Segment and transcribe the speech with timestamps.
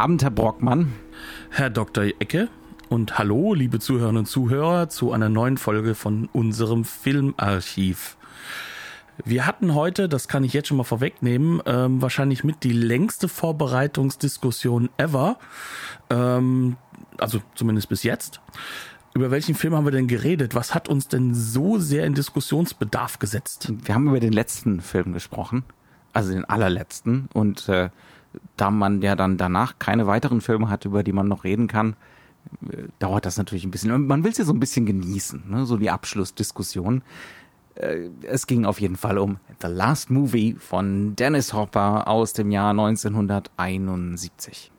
[0.00, 0.94] Abend, Herr Brockmann.
[1.50, 2.04] Herr Dr.
[2.04, 2.48] Ecke
[2.88, 8.16] und hallo, liebe Zuhörerinnen und Zuhörer, zu einer neuen Folge von unserem Filmarchiv.
[9.26, 13.28] Wir hatten heute, das kann ich jetzt schon mal vorwegnehmen, ähm, wahrscheinlich mit die längste
[13.28, 15.36] Vorbereitungsdiskussion ever.
[16.08, 16.78] Ähm,
[17.18, 18.40] also zumindest bis jetzt.
[19.12, 20.54] Über welchen Film haben wir denn geredet?
[20.54, 23.70] Was hat uns denn so sehr in Diskussionsbedarf gesetzt?
[23.84, 25.62] Wir haben über den letzten Film gesprochen,
[26.14, 27.28] also den allerletzten.
[27.34, 27.90] Und äh,
[28.56, 31.96] da man ja dann danach keine weiteren Filme hat, über die man noch reden kann,
[32.70, 34.06] äh, dauert das natürlich ein bisschen.
[34.06, 35.66] Man will es ja so ein bisschen genießen, ne?
[35.66, 37.02] so die Abschlussdiskussion.
[37.74, 42.50] Äh, es ging auf jeden Fall um The Last Movie von Dennis Hopper aus dem
[42.50, 44.72] Jahr 1971.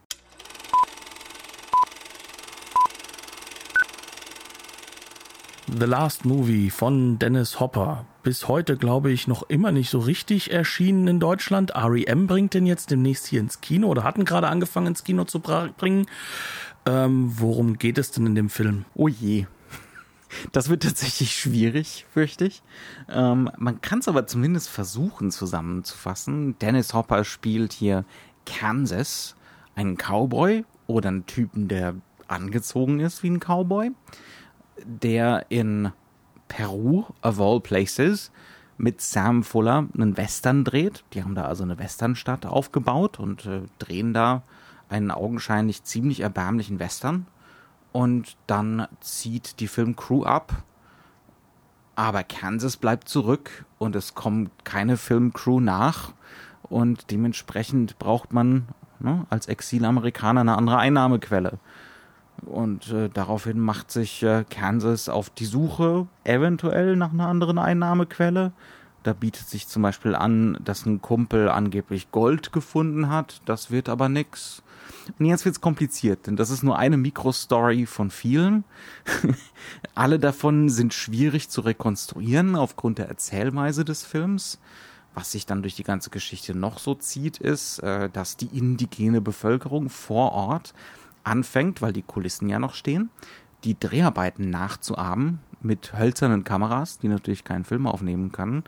[5.68, 8.06] The Last Movie von Dennis Hopper.
[8.24, 11.74] Bis heute, glaube ich, noch immer nicht so richtig erschienen in Deutschland.
[11.76, 15.40] REM bringt den jetzt demnächst hier ins Kino oder hatten gerade angefangen ins Kino zu
[15.40, 16.06] bringen.
[16.86, 18.86] Ähm, worum geht es denn in dem Film?
[18.94, 19.46] Oh je.
[20.54, 22.64] Das wird tatsächlich schwierig, fürchte ich.
[23.10, 26.58] Ähm, man kann es aber zumindest versuchen zusammenzufassen.
[26.60, 28.06] Dennis Hopper spielt hier
[28.46, 29.36] Kansas,
[29.76, 31.96] einen Cowboy oder einen Typen, der
[32.30, 33.92] angezogen ist wie ein Cowboy
[34.86, 35.92] der in
[36.52, 38.30] Peru, of all places,
[38.76, 41.06] mit Sam Fuller einen Western dreht.
[41.14, 44.44] Die haben da also eine Westernstadt aufgebaut und äh, drehen da
[44.90, 47.26] einen augenscheinlich ziemlich erbärmlichen Western.
[47.94, 50.64] Und dann zieht die Filmcrew ab.
[51.96, 56.12] Aber Kansas bleibt zurück und es kommt keine Filmcrew nach.
[56.64, 58.68] Und dementsprechend braucht man
[59.00, 61.60] ne, als Exilamerikaner eine andere Einnahmequelle.
[62.46, 68.52] Und äh, daraufhin macht sich äh, Kansas auf die Suche eventuell nach einer anderen Einnahmequelle.
[69.04, 73.42] Da bietet sich zum Beispiel an, dass ein Kumpel angeblich Gold gefunden hat.
[73.46, 74.62] Das wird aber nix.
[75.18, 78.64] Und jetzt wird's kompliziert, denn das ist nur eine Mikrostory von vielen.
[79.96, 84.60] Alle davon sind schwierig zu rekonstruieren aufgrund der Erzählweise des Films.
[85.14, 89.20] Was sich dann durch die ganze Geschichte noch so zieht, ist, äh, dass die indigene
[89.20, 90.74] Bevölkerung vor Ort
[91.24, 93.10] anfängt, weil die Kulissen ja noch stehen,
[93.64, 98.64] die Dreharbeiten nachzuahmen mit hölzernen Kameras, die natürlich keinen Film aufnehmen können.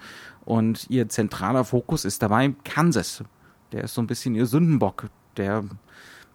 [0.45, 3.23] Und ihr zentraler Fokus ist dabei Kansas.
[3.71, 5.09] Der ist so ein bisschen ihr Sündenbock.
[5.37, 5.63] Der,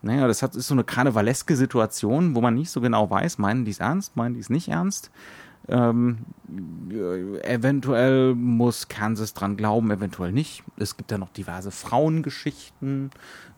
[0.03, 3.65] naja, das hat, ist so eine karnevaleske Situation, wo man nicht so genau weiß, meinen
[3.65, 5.11] die es ernst, meinen die es nicht ernst.
[5.69, 6.25] Ähm,
[7.43, 10.65] eventuell muss Kansas dran glauben, eventuell nicht.
[10.79, 13.11] Es gibt ja noch diverse Frauengeschichten.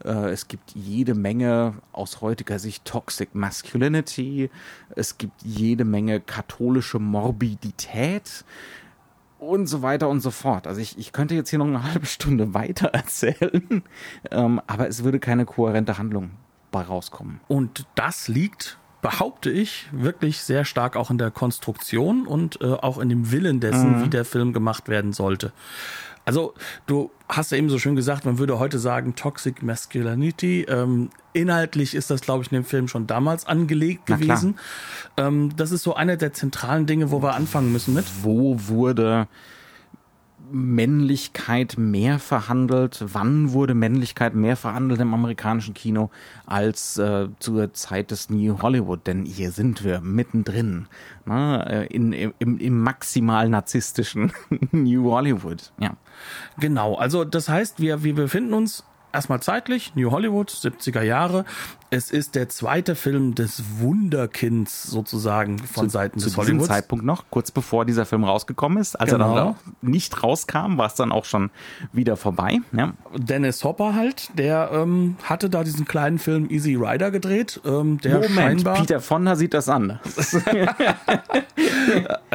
[0.03, 4.49] Äh, es gibt jede Menge aus heutiger Sicht Toxic Masculinity.
[4.95, 8.43] Es gibt jede Menge katholische Morbidität
[9.39, 10.67] und so weiter und so fort.
[10.67, 13.83] Also ich, ich könnte jetzt hier noch eine halbe Stunde weiter erzählen,
[14.31, 16.31] ähm, aber es würde keine kohärente Handlung
[16.71, 17.39] bei rauskommen.
[17.47, 22.99] Und das liegt behaupte ich, wirklich sehr stark auch in der Konstruktion und äh, auch
[22.99, 24.05] in dem Willen dessen, mhm.
[24.05, 25.51] wie der Film gemacht werden sollte.
[26.23, 26.53] Also,
[26.85, 30.65] du hast ja eben so schön gesagt, man würde heute sagen Toxic Masculinity.
[30.69, 34.59] Ähm, inhaltlich ist das, glaube ich, in dem Film schon damals angelegt gewesen.
[35.17, 38.05] Ähm, das ist so eine der zentralen Dinge, wo wir anfangen müssen mit.
[38.21, 39.27] Wo wurde
[40.51, 43.03] Männlichkeit mehr verhandelt?
[43.13, 46.09] Wann wurde Männlichkeit mehr verhandelt im amerikanischen Kino
[46.45, 49.07] als äh, zur Zeit des New Hollywood?
[49.07, 50.87] Denn hier sind wir mittendrin,
[51.25, 51.65] ne?
[51.69, 54.31] Äh, in, im, im maximal narzisstischen
[54.71, 55.71] New Hollywood.
[55.79, 55.97] Ja.
[56.59, 61.45] Genau, also das heißt, wir, wir befinden uns erstmal zeitlich, New Hollywood, 70er Jahre.
[61.93, 66.47] Es ist der zweite Film des Wunderkinds sozusagen von zu, Seiten des Hollywoods.
[66.47, 68.95] Zu diesem Zeitpunkt noch, kurz bevor dieser Film rausgekommen ist.
[68.95, 69.31] Als genau.
[69.31, 69.57] er dann genau.
[69.81, 71.51] nicht rauskam, war es dann auch schon
[71.91, 72.59] wieder vorbei.
[72.71, 72.93] Ja.
[73.13, 77.59] Dennis Hopper halt, der ähm, hatte da diesen kleinen Film Easy Rider gedreht.
[77.65, 79.99] Ähm, der Moment, scheinbar Peter Fonda sieht das an.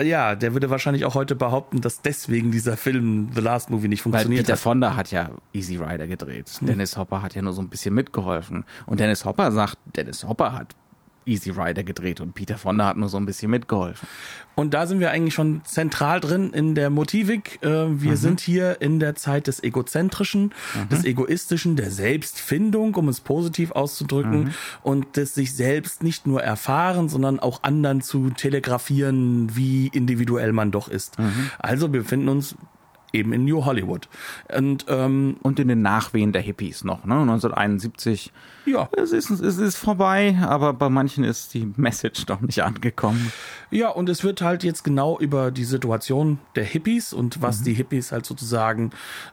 [0.03, 4.03] ja, der würde wahrscheinlich auch heute behaupten, dass deswegen dieser Film The Last Movie nicht
[4.03, 4.61] funktioniert Weil Peter hat.
[4.61, 6.59] Fonda hat ja Easy Rider gedreht.
[6.67, 8.65] Dennis Hopper hat ja nur so ein bisschen mitgeholfen.
[8.87, 10.75] Und Dennis Hopper sagt, Dennis Hopper hat
[11.27, 14.09] Easy Rider gedreht und Peter Fonda hat nur so ein bisschen mitgeholfen.
[14.55, 17.59] Und da sind wir eigentlich schon zentral drin in der Motivik.
[17.63, 17.69] Äh,
[18.01, 18.17] wir mhm.
[18.17, 20.89] sind hier in der Zeit des Egozentrischen, mhm.
[20.89, 24.55] des Egoistischen, der Selbstfindung, um es positiv auszudrücken, mhm.
[24.83, 30.71] und des sich selbst nicht nur erfahren, sondern auch anderen zu telegrafieren, wie individuell man
[30.71, 31.19] doch ist.
[31.19, 31.51] Mhm.
[31.59, 32.55] Also wir befinden uns
[33.17, 34.09] eben in New Hollywood.
[34.55, 37.15] Und, ähm, und in den Nachwehen der Hippies noch, ne?
[37.15, 38.33] 1971.
[38.67, 38.89] Ja.
[38.97, 43.33] Es ist, es ist vorbei, aber bei manchen ist die Message noch nicht angekommen.
[43.71, 47.65] Ja, und es wird halt jetzt genau über die Situation der Hippies und was mhm.
[47.65, 48.91] die Hippies halt sozusagen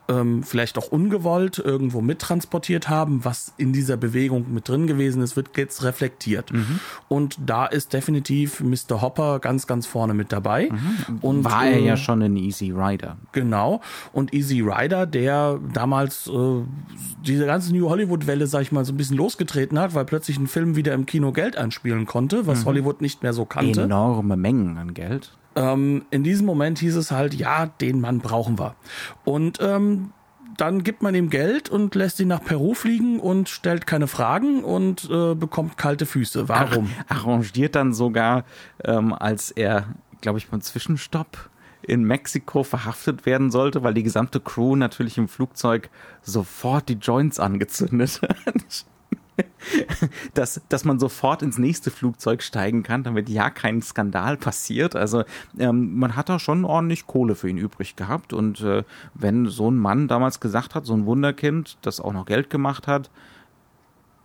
[0.07, 5.35] ähm, vielleicht auch ungewollt irgendwo mittransportiert haben, was in dieser Bewegung mit drin gewesen ist,
[5.35, 6.51] wird jetzt reflektiert.
[6.51, 6.79] Mhm.
[7.07, 9.01] Und da ist definitiv Mr.
[9.01, 10.69] Hopper ganz, ganz vorne mit dabei.
[10.71, 11.19] Mhm.
[11.21, 13.17] Und, War er äh, ja schon ein Easy Rider.
[13.31, 13.72] Genau.
[14.11, 16.61] Und Easy Rider, der damals äh,
[17.25, 20.47] diese ganze New Hollywood-Welle, sag ich mal, so ein bisschen losgetreten hat, weil plötzlich ein
[20.47, 22.65] Film wieder im Kino Geld einspielen konnte, was mhm.
[22.65, 23.83] Hollywood nicht mehr so kannte.
[23.83, 25.31] Enorm enorme Mengen an Geld.
[25.55, 28.75] Ähm, in diesem Moment hieß es halt, ja, den Mann brauchen wir.
[29.23, 30.11] Und ähm,
[30.57, 34.63] dann gibt man ihm Geld und lässt ihn nach Peru fliegen und stellt keine Fragen
[34.63, 36.47] und äh, bekommt kalte Füße.
[36.47, 36.89] Warum?
[37.07, 38.45] arrangiert dann sogar,
[38.83, 39.87] ähm, als er,
[40.21, 41.49] glaube ich, beim Zwischenstopp
[41.85, 45.89] in Mexiko verhaftet werden sollte, weil die gesamte Crew natürlich im Flugzeug
[46.21, 48.85] sofort die Joints angezündet hat.
[50.33, 54.95] dass, dass man sofort ins nächste Flugzeug steigen kann, damit ja kein Skandal passiert.
[54.95, 55.23] Also
[55.57, 58.33] ähm, man hat da schon ordentlich Kohle für ihn übrig gehabt.
[58.33, 58.83] Und äh,
[59.13, 62.87] wenn so ein Mann damals gesagt hat, so ein Wunderkind, das auch noch Geld gemacht
[62.87, 63.09] hat,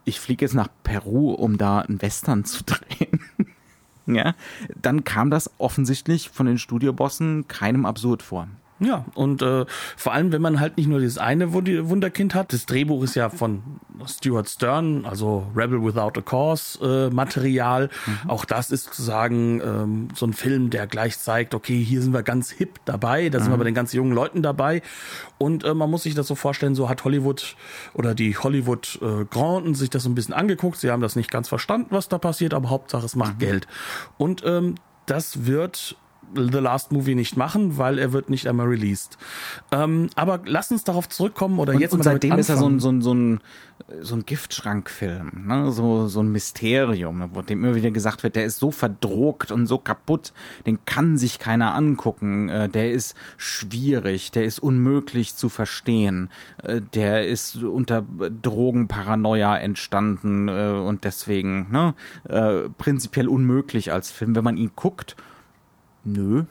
[0.04, 3.20] ich fliege jetzt nach Peru, um da einen Western zu drehen.
[4.14, 4.34] Ja,
[4.80, 8.48] dann kam das offensichtlich von den Studiobossen keinem absurd vor.
[8.80, 9.66] Ja, und äh,
[9.96, 13.28] vor allem, wenn man halt nicht nur dieses eine Wunderkind hat, das Drehbuch ist ja
[13.28, 13.62] von
[14.06, 17.90] Stuart Stern, also Rebel Without a Cause äh, Material.
[18.06, 18.30] Mhm.
[18.30, 22.22] Auch das ist sozusagen ähm, so ein Film, der gleich zeigt, okay, hier sind wir
[22.22, 23.60] ganz hip dabei, da sind wir mhm.
[23.60, 24.82] bei den ganz jungen Leuten dabei.
[25.38, 27.56] Und äh, man muss sich das so vorstellen, so hat Hollywood
[27.94, 30.78] oder die Hollywood äh, Granden sich das so ein bisschen angeguckt.
[30.78, 33.38] Sie haben das nicht ganz verstanden, was da passiert, aber Hauptsache es macht mhm.
[33.38, 33.66] Geld.
[34.18, 34.76] Und ähm,
[35.06, 35.96] das wird
[36.34, 39.18] The Last Movie nicht machen, weil er wird nicht einmal released.
[39.72, 42.68] Ähm, aber lass uns darauf zurückkommen oder und, jetzt und mal seitdem ist er so
[42.68, 43.40] ein, so ein, so ein,
[44.00, 45.72] so ein Giftschrankfilm, ne?
[45.72, 49.66] so, so ein Mysterium, wo dem immer wieder gesagt wird, der ist so verdruckt und
[49.66, 50.32] so kaputt,
[50.66, 56.30] den kann sich keiner angucken, äh, der ist schwierig, der ist unmöglich zu verstehen,
[56.62, 58.04] äh, der ist unter
[58.42, 61.94] Drogenparanoia entstanden äh, und deswegen ne?
[62.78, 65.16] prinzipiell unmöglich als Film, wenn man ihn guckt
[66.12, 66.44] Nö.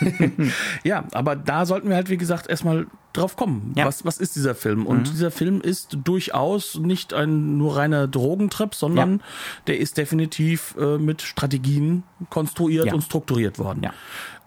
[0.84, 3.72] ja, aber da sollten wir halt, wie gesagt, erstmal drauf kommen.
[3.76, 3.86] Ja.
[3.86, 4.86] Was, was ist dieser Film?
[4.86, 5.04] Und mhm.
[5.04, 9.24] dieser Film ist durchaus nicht ein nur reiner Drogentrip, sondern ja.
[9.66, 12.94] der ist definitiv äh, mit Strategien konstruiert ja.
[12.94, 13.82] und strukturiert worden.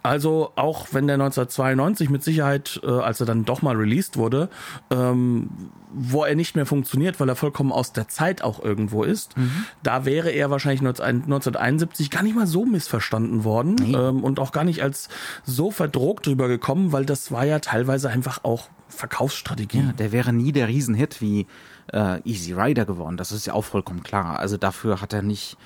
[0.04, 4.50] Also auch wenn der 1992 mit Sicherheit, äh, als er dann doch mal released wurde,
[4.90, 5.50] ähm,
[5.94, 9.66] wo er nicht mehr funktioniert, weil er vollkommen aus der Zeit auch irgendwo ist, mhm.
[9.82, 13.96] da wäre er wahrscheinlich 1971 gar nicht mal so missverstanden worden nee.
[13.96, 15.08] ähm, und auch gar nicht als
[15.46, 19.80] so verdruckt drüber gekommen, weil das war ja teilweise einfach auch Verkaufsstrategie.
[19.80, 21.48] Ja, der wäre nie der Riesenhit wie
[21.94, 23.16] äh, Easy Rider geworden.
[23.16, 24.38] Das ist ja auch vollkommen klar.
[24.40, 25.58] Also dafür hat er nicht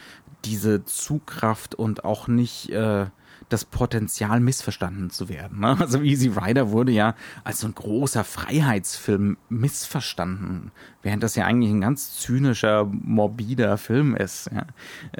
[0.45, 3.07] diese Zugkraft und auch nicht äh,
[3.49, 5.59] das Potenzial, missverstanden zu werden.
[5.59, 5.77] Ne?
[5.79, 10.71] Also Easy Rider wurde ja als so ein großer Freiheitsfilm missverstanden,
[11.01, 14.65] während das ja eigentlich ein ganz zynischer, morbider Film ist, ja?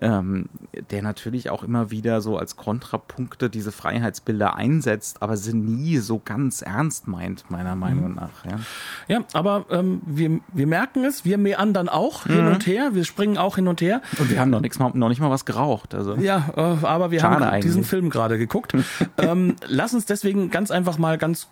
[0.01, 0.49] ähm,
[0.91, 6.19] der natürlich auch immer wieder so als Kontrapunkte diese Freiheitsbilder einsetzt, aber sie nie so
[6.23, 7.79] ganz ernst meint, meiner mhm.
[7.79, 8.45] Meinung nach.
[8.45, 8.59] Ja,
[9.07, 12.51] ja aber ähm, wir, wir merken es, wir meandern auch hin mhm.
[12.53, 14.01] und her, wir springen auch hin und her.
[14.19, 15.95] Und wir haben noch, nix, noch nicht mal was geraucht.
[15.95, 16.15] Also.
[16.15, 17.63] Ja, äh, aber wir Schade haben eigentlich.
[17.63, 18.73] diesen Film gerade geguckt.
[19.17, 21.47] ähm, lass uns deswegen ganz einfach mal ganz,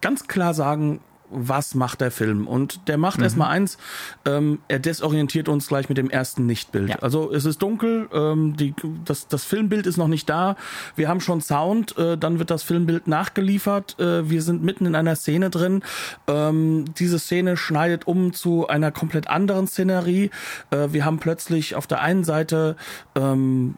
[0.00, 1.00] ganz klar sagen,
[1.32, 2.46] was macht der Film?
[2.46, 3.24] Und der macht mhm.
[3.24, 3.78] erstmal eins,
[4.24, 6.90] ähm, er desorientiert uns gleich mit dem ersten Nichtbild.
[6.90, 6.96] Ja.
[6.96, 10.56] Also es ist dunkel, ähm, die, das, das Filmbild ist noch nicht da,
[10.94, 14.94] wir haben schon Sound, äh, dann wird das Filmbild nachgeliefert, äh, wir sind mitten in
[14.94, 15.82] einer Szene drin,
[16.28, 20.30] ähm, diese Szene schneidet um zu einer komplett anderen Szenerie,
[20.70, 22.76] äh, wir haben plötzlich auf der einen Seite
[23.14, 23.74] ähm,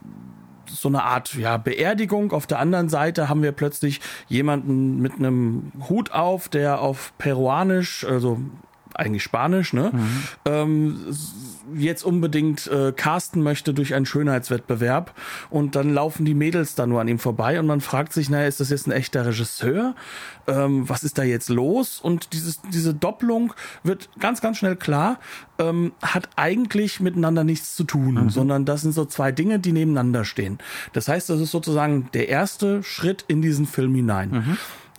[0.74, 2.32] so eine Art ja, Beerdigung.
[2.32, 8.04] Auf der anderen Seite haben wir plötzlich jemanden mit einem Hut auf, der auf Peruanisch,
[8.04, 8.38] also
[8.94, 9.90] eigentlich Spanisch, ne?
[9.92, 10.22] Mhm.
[10.44, 11.16] Ähm,
[11.74, 15.14] jetzt unbedingt äh, casten möchte durch einen Schönheitswettbewerb
[15.50, 18.46] und dann laufen die Mädels da nur an ihm vorbei und man fragt sich, naja,
[18.46, 19.94] ist das jetzt ein echter Regisseur?
[20.46, 22.00] Ähm, was ist da jetzt los?
[22.00, 25.18] Und dieses, diese Doppelung wird ganz, ganz schnell klar,
[25.58, 28.30] ähm, hat eigentlich miteinander nichts zu tun, mhm.
[28.30, 30.58] sondern das sind so zwei Dinge, die nebeneinander stehen.
[30.92, 34.30] Das heißt, das ist sozusagen der erste Schritt in diesen Film hinein.
[34.30, 34.56] Mhm.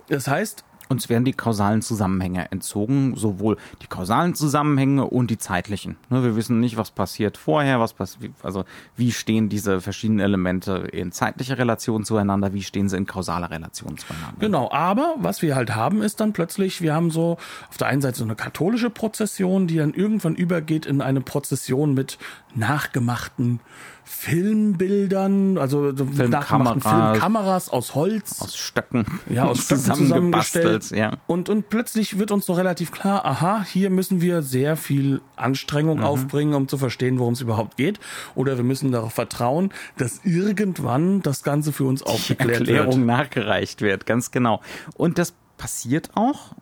[0.08, 5.98] Das heißt, uns werden die kausalen Zusammenhänge entzogen, sowohl die kausalen Zusammenhänge und die zeitlichen.
[6.10, 8.66] Ne, wir wissen nicht, was passiert vorher, was passiert, also
[8.96, 13.98] wie stehen diese verschiedenen Elemente in zeitlicher Relation zueinander, wie stehen sie in kausaler Relation
[13.98, 14.38] zueinander.
[14.40, 17.38] Genau, aber was wir halt haben, ist dann plötzlich, wir haben so
[17.70, 21.94] auf der einen Seite so eine katholische Prozession, die dann irgendwann übergeht in eine Prozession
[21.94, 22.18] mit
[22.54, 23.60] nachgemachten
[24.06, 28.42] Filmbildern, also Filmkameras, Filmkameras aus Holz.
[28.42, 29.06] Aus Stöcken.
[29.30, 30.92] Ja, aus Stöcken zusammengestellt.
[30.92, 31.18] Ja.
[31.26, 36.00] Und, und plötzlich wird uns so relativ klar, aha, hier müssen wir sehr viel Anstrengung
[36.00, 36.04] mhm.
[36.04, 38.00] aufbringen, um zu verstehen, worum es überhaupt geht.
[38.36, 43.08] Oder wir müssen darauf vertrauen, dass irgendwann das Ganze für uns aufgeklärt Die Erklärung wird.
[43.08, 44.62] nachgereicht wird, ganz genau.
[44.96, 46.54] Und das passiert auch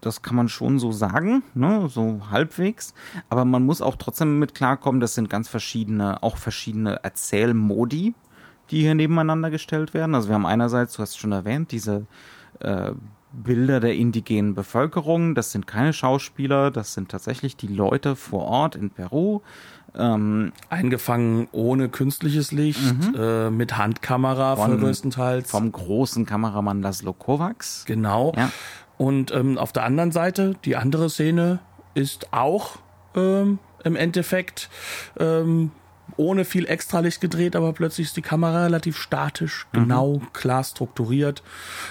[0.00, 2.94] das kann man schon so sagen, ne, so halbwegs.
[3.28, 8.14] Aber man muss auch trotzdem mit klarkommen, das sind ganz verschiedene, auch verschiedene Erzählmodi,
[8.70, 10.14] die hier nebeneinander gestellt werden.
[10.14, 12.06] Also wir haben einerseits, du hast schon erwähnt, diese
[12.60, 12.92] äh,
[13.32, 15.34] Bilder der indigenen Bevölkerung.
[15.34, 19.40] Das sind keine Schauspieler, das sind tatsächlich die Leute vor Ort in Peru.
[19.94, 23.14] Ähm, Eingefangen ohne künstliches Licht, mhm.
[23.18, 25.50] äh, mit Handkamera von, größtenteils.
[25.50, 27.84] Vom großen Kameramann Laszlo Kovacs.
[27.86, 28.32] Genau.
[28.36, 28.50] Ja.
[28.98, 31.60] Und ähm, auf der anderen Seite, die andere Szene
[31.94, 32.76] ist auch
[33.14, 34.68] ähm, im Endeffekt
[35.18, 35.70] ähm,
[36.16, 39.80] ohne viel Extralicht gedreht, aber plötzlich ist die Kamera relativ statisch, mhm.
[39.80, 41.42] genau, klar strukturiert.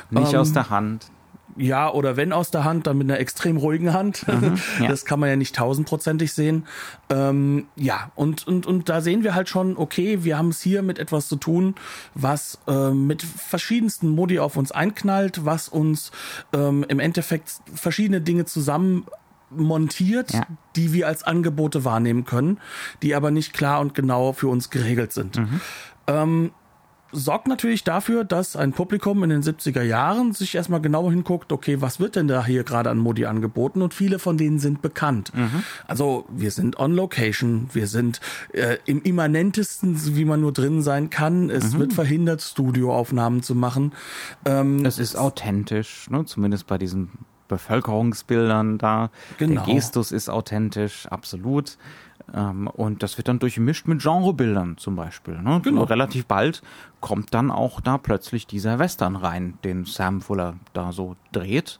[0.09, 1.11] Nicht aus ähm, der Hand
[1.57, 4.27] ja, oder wenn aus der Hand, dann mit einer extrem ruhigen Hand.
[4.27, 4.87] Mhm, ja.
[4.97, 6.65] Das kann man ja nicht tausendprozentig sehen.
[7.09, 10.81] Ähm, ja, und, und, und da sehen wir halt schon, okay, wir haben es hier
[10.81, 11.75] mit etwas zu tun,
[12.13, 16.11] was äh, mit verschiedensten Modi auf uns einknallt, was uns
[16.53, 19.05] ähm, im Endeffekt verschiedene Dinge zusammen
[19.49, 20.45] montiert, ja.
[20.75, 22.59] die wir als Angebote wahrnehmen können,
[23.01, 25.37] die aber nicht klar und genau für uns geregelt sind.
[25.37, 25.61] Mhm.
[26.07, 26.51] Ähm,
[27.11, 31.81] sorgt natürlich dafür, dass ein Publikum in den 70er Jahren sich erstmal genau hinguckt, okay,
[31.81, 33.81] was wird denn da hier gerade an Modi angeboten?
[33.81, 35.31] Und viele von denen sind bekannt.
[35.33, 35.63] Mhm.
[35.87, 38.19] Also wir sind on location, wir sind
[38.53, 41.49] äh, im immanentesten, wie man nur drin sein kann.
[41.49, 41.79] Es mhm.
[41.79, 43.93] wird verhindert, Studioaufnahmen zu machen.
[44.45, 46.25] Ähm, es ist authentisch, ne?
[46.25, 47.09] zumindest bei diesen
[47.47, 49.09] Bevölkerungsbildern da.
[49.37, 49.65] Genau.
[49.65, 51.77] Der Gestus ist authentisch, absolut.
[52.33, 55.41] Ähm, und das wird dann durchmischt mit Genrebildern zum Beispiel.
[55.41, 55.61] Ne?
[55.63, 55.83] Genau.
[55.83, 56.61] Relativ bald
[56.99, 61.79] kommt dann auch da plötzlich dieser Western rein, den Sam Fuller da so dreht.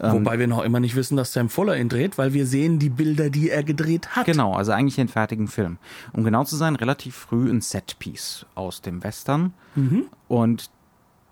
[0.00, 2.78] Ähm, Wobei wir noch immer nicht wissen, dass Sam Fuller ihn dreht, weil wir sehen
[2.78, 4.26] die Bilder, die er gedreht hat.
[4.26, 5.78] Genau, also eigentlich den fertigen Film.
[6.12, 9.52] Um genau zu sein, relativ früh ein Setpiece aus dem Western.
[9.74, 10.04] Mhm.
[10.28, 10.70] Und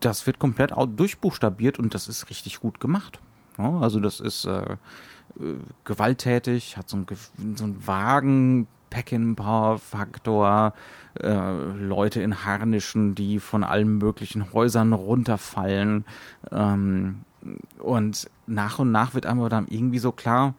[0.01, 3.21] das wird komplett durchbuchstabiert und das ist richtig gut gemacht.
[3.57, 4.77] Also das ist äh,
[5.85, 10.73] gewalttätig, hat so einen, so einen vagen Pack-in-Power-Faktor,
[11.21, 16.05] äh, Leute in Harnischen, die von allen möglichen Häusern runterfallen.
[16.51, 17.23] Ähm,
[17.79, 20.55] und nach und nach wird einem dann irgendwie so klar,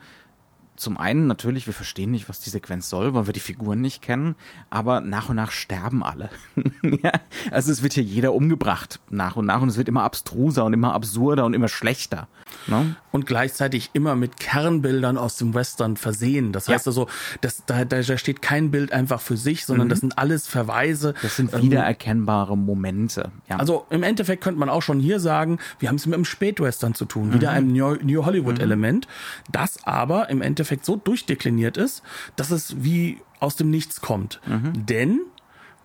[0.78, 4.02] zum einen natürlich, wir verstehen nicht, was die Sequenz soll, weil wir die Figuren nicht
[4.02, 4.36] kennen,
[4.70, 6.30] aber nach und nach sterben alle.
[7.04, 7.12] ja,
[7.52, 10.74] also es wird hier jeder umgebracht, nach und nach, und es wird immer abstruser und
[10.74, 12.28] immer absurder und immer schlechter.
[12.68, 12.96] Ne?
[13.12, 16.52] Und gleichzeitig immer mit Kernbildern aus dem Western versehen.
[16.52, 16.90] Das heißt ja.
[16.92, 17.08] also,
[17.42, 19.90] das, da, da steht kein Bild einfach für sich, sondern mhm.
[19.90, 21.14] das sind alles Verweise.
[21.22, 23.32] Das sind ähm, wiedererkennbare Momente.
[23.50, 23.58] Ja.
[23.58, 26.94] Also im Endeffekt könnte man auch schon hier sagen, wir haben es mit einem Spätwestern
[26.94, 27.58] zu tun, wieder mhm.
[27.58, 29.52] einem New, New Hollywood-Element, mhm.
[29.52, 32.04] das aber im Endeffekt Endeffekt so durchdekliniert ist,
[32.36, 34.42] dass es wie aus dem Nichts kommt.
[34.46, 34.86] Mhm.
[34.86, 35.22] Denn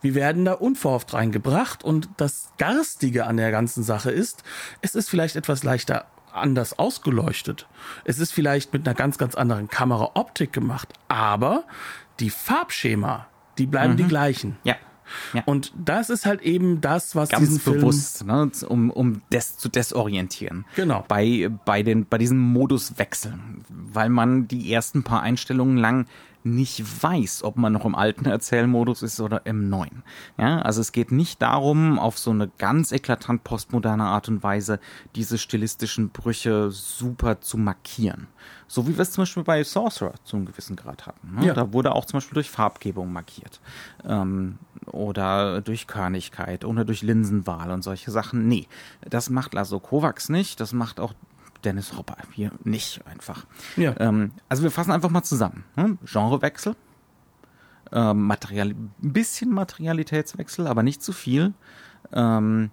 [0.00, 4.42] wir werden da unverhofft reingebracht und das Garstige an der ganzen Sache ist,
[4.80, 7.68] es ist vielleicht etwas leichter anders ausgeleuchtet.
[8.04, 11.64] Es ist vielleicht mit einer ganz, ganz anderen Kameraoptik gemacht, aber
[12.18, 13.98] die Farbschema, die bleiben mhm.
[13.98, 14.56] die gleichen.
[14.64, 14.76] Ja.
[15.32, 15.42] Ja.
[15.46, 19.56] Und das ist halt eben das, was ganz diesen bewusst, Film ne, um, um des,
[19.56, 20.64] zu desorientieren.
[20.76, 21.04] Genau.
[21.08, 23.34] Bei, bei, den, bei diesem Moduswechsel,
[23.68, 26.06] weil man die ersten paar Einstellungen lang
[26.44, 30.02] nicht weiß, ob man noch im alten Erzählmodus ist oder im neuen.
[30.38, 34.80] Ja, also es geht nicht darum, auf so eine ganz eklatant postmoderne Art und Weise
[35.14, 38.28] diese stilistischen Brüche super zu markieren.
[38.66, 41.34] So wie wir es zum Beispiel bei Sorcerer zu einem gewissen Grad hatten.
[41.34, 41.46] Ne?
[41.46, 41.54] Ja.
[41.54, 43.60] Da wurde auch zum Beispiel durch Farbgebung markiert.
[44.04, 48.48] Ähm, oder durch Körnigkeit oder durch Linsenwahl und solche Sachen.
[48.48, 48.66] Nee,
[49.08, 50.58] das macht Lasso Kovacs nicht.
[50.58, 51.12] Das macht auch
[51.64, 52.16] Dennis Hopper.
[52.32, 53.46] Hier nicht einfach.
[53.76, 53.94] Ja.
[53.98, 55.64] Ähm, also wir fassen einfach mal zusammen.
[55.76, 55.98] Ne?
[56.04, 56.76] Genrewechsel,
[57.92, 61.52] ähm, Material, ein bisschen Materialitätswechsel, aber nicht zu viel.
[62.12, 62.70] Ähm,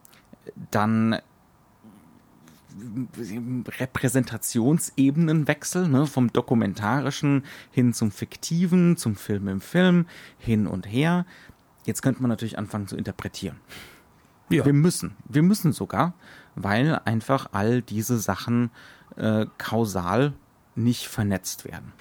[0.72, 1.20] dann
[3.80, 10.06] Repräsentationsebenenwechsel, ne, vom dokumentarischen hin zum fiktiven, zum Film im Film,
[10.38, 11.26] hin und her.
[11.86, 13.58] Jetzt könnte man natürlich anfangen zu interpretieren.
[14.50, 14.66] Ja.
[14.66, 16.14] Wir müssen, wir müssen sogar,
[16.62, 18.70] weil einfach all diese Sachen
[19.16, 20.34] äh, kausal
[20.76, 21.94] nicht vernetzt werden.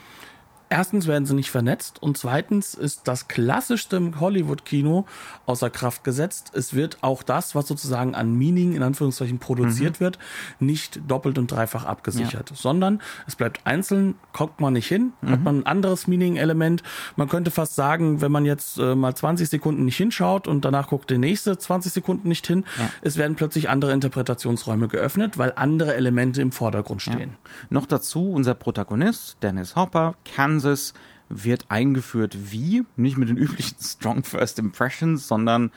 [0.70, 5.06] Erstens werden sie nicht vernetzt und zweitens ist das klassischste Hollywood-Kino
[5.46, 6.52] außer Kraft gesetzt.
[6.54, 10.18] Es wird auch das, was sozusagen an Meaning in Anführungszeichen produziert wird,
[10.60, 15.60] nicht doppelt und dreifach abgesichert, sondern es bleibt einzeln, kommt man nicht hin, hat man
[15.60, 16.82] ein anderes Meaning-Element.
[17.16, 20.88] Man könnte fast sagen, wenn man jetzt äh, mal 20 Sekunden nicht hinschaut und danach
[20.88, 22.90] guckt der nächste 20 Sekunden nicht hin, Ja.
[23.02, 27.36] es werden plötzlich andere Interpretationsräume geöffnet, weil andere Elemente im Vordergrund stehen.
[27.70, 30.14] Noch dazu unser Protagonist, Dennis Hopper,
[30.58, 30.92] Kansas,
[31.28, 35.70] wird eingeführt wie, nicht mit den üblichen Strong First Impressions, sondern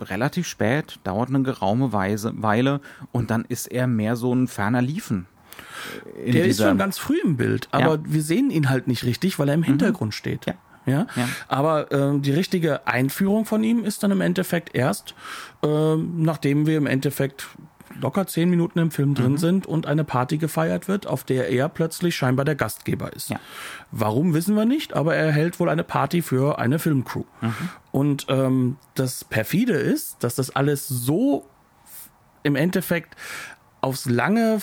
[0.00, 2.80] relativ spät, dauert eine geraume Weise, Weile
[3.12, 5.26] und dann ist er mehr so ein ferner Liefen.
[6.24, 7.96] In Der ist schon ganz früh im Bild, aber Ja.
[7.98, 8.12] Mhm.
[8.12, 10.46] wir sehen ihn halt nicht richtig, weil er im Hintergrund steht.
[10.46, 10.54] Ja.
[10.86, 11.06] Ja?
[11.14, 11.28] Ja.
[11.48, 15.14] Aber ähm, die richtige Einführung von ihm ist dann im Endeffekt erst,
[15.62, 17.46] ähm, nachdem wir im Endeffekt
[18.00, 19.14] locker zehn Minuten im Film Mhm.
[19.14, 23.30] drin sind und eine Party gefeiert wird, auf der er plötzlich scheinbar der Gastgeber ist.
[23.30, 23.40] Ja.
[23.90, 27.24] Warum wissen wir nicht, aber er hält wohl eine Party für eine Filmcrew.
[27.40, 27.54] Mhm.
[27.92, 31.46] Und ähm, das perfide ist, dass das alles so
[32.42, 33.16] im Endeffekt
[33.84, 34.58] aufs lange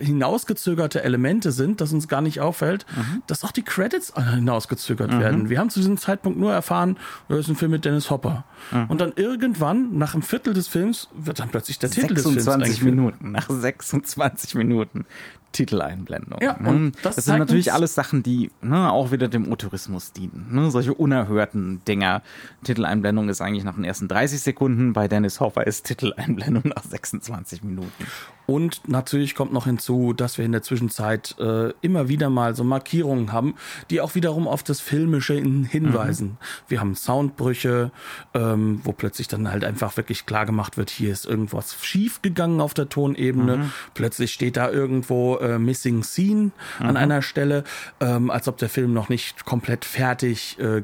[0.00, 3.22] hinausgezögerte Elemente sind, dass uns gar nicht auffällt, Mhm.
[3.26, 5.48] dass auch die Credits hinausgezögert werden.
[5.48, 6.96] Wir haben zu diesem Zeitpunkt nur erfahren,
[7.28, 8.44] das ist ein Film mit Dennis Hopper.
[8.72, 8.86] Mhm.
[8.88, 12.44] Und dann irgendwann, nach einem Viertel des Films, wird dann plötzlich der Titel des Films
[12.44, 12.94] 26 eingeführt.
[12.96, 15.06] Minuten, nach 26 Minuten
[15.52, 16.38] Titeleinblendung.
[16.42, 20.48] Ja, und das das sind natürlich alles Sachen, die ne, auch wieder dem Autorismus dienen.
[20.50, 20.70] Ne?
[20.70, 22.20] Solche unerhörten Dinger.
[22.64, 27.62] Titeleinblendung ist eigentlich nach den ersten 30 Sekunden, bei Dennis Hopper ist Titeleinblendung nach 26
[27.62, 27.75] Minuten.
[27.76, 28.35] Minuten.
[28.46, 32.64] Und natürlich kommt noch hinzu, dass wir in der Zwischenzeit äh, immer wieder mal so
[32.64, 33.54] Markierungen haben,
[33.90, 36.38] die auch wiederum auf das Filmische hin hinweisen.
[36.68, 37.90] Wir haben Soundbrüche,
[38.34, 42.60] ähm, wo plötzlich dann halt einfach wirklich klar gemacht wird, hier ist irgendwas schief gegangen
[42.60, 43.70] auf der Tonebene.
[43.94, 47.64] Plötzlich steht da irgendwo äh, Missing Scene an einer Stelle,
[48.00, 50.82] ähm, als ob der Film noch nicht komplett fertig äh,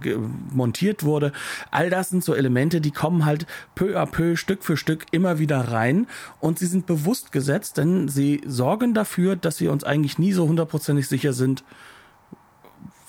[0.53, 1.33] montiert wurde.
[1.71, 5.39] All das sind so Elemente, die kommen halt peu à peu, Stück für Stück immer
[5.39, 6.07] wieder rein
[6.41, 10.47] und sie sind bewusst gesetzt, denn sie sorgen dafür, dass wir uns eigentlich nie so
[10.49, 11.65] hundertprozentig sicher sind,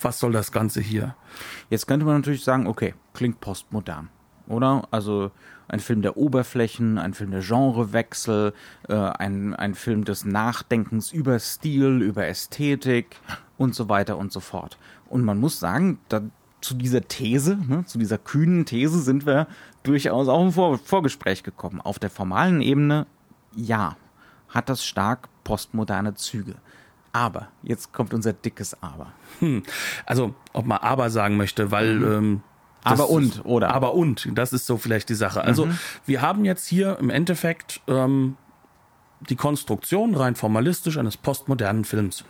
[0.00, 1.14] was soll das Ganze hier?
[1.70, 4.10] Jetzt könnte man natürlich sagen, okay, klingt postmodern,
[4.46, 4.86] oder?
[4.90, 5.30] Also
[5.68, 8.52] ein Film der Oberflächen, ein Film der Genrewechsel,
[8.88, 13.16] äh, ein, ein Film des Nachdenkens über Stil, über Ästhetik
[13.56, 14.78] und so weiter und so fort.
[15.08, 16.20] Und man muss sagen, da,
[16.60, 19.46] zu dieser These, ne, zu dieser kühnen These sind wir
[19.82, 21.80] durchaus auch im Vor Vorgespräch gekommen.
[21.80, 23.06] Auf der formalen Ebene,
[23.54, 23.96] ja,
[24.54, 26.54] hat das stark postmoderne Züge.
[27.12, 29.12] Aber, jetzt kommt unser dickes Aber.
[29.40, 29.62] Hm.
[30.06, 32.02] Also, ob man aber sagen möchte, weil.
[32.02, 32.42] Ähm,
[32.82, 33.72] das Aber und, oder?
[33.72, 35.42] Aber und, das ist so vielleicht die Sache.
[35.42, 35.68] Also,
[36.04, 38.36] wir haben jetzt hier im Endeffekt ähm,
[39.28, 42.24] die Konstruktion rein formalistisch eines postmodernen Films,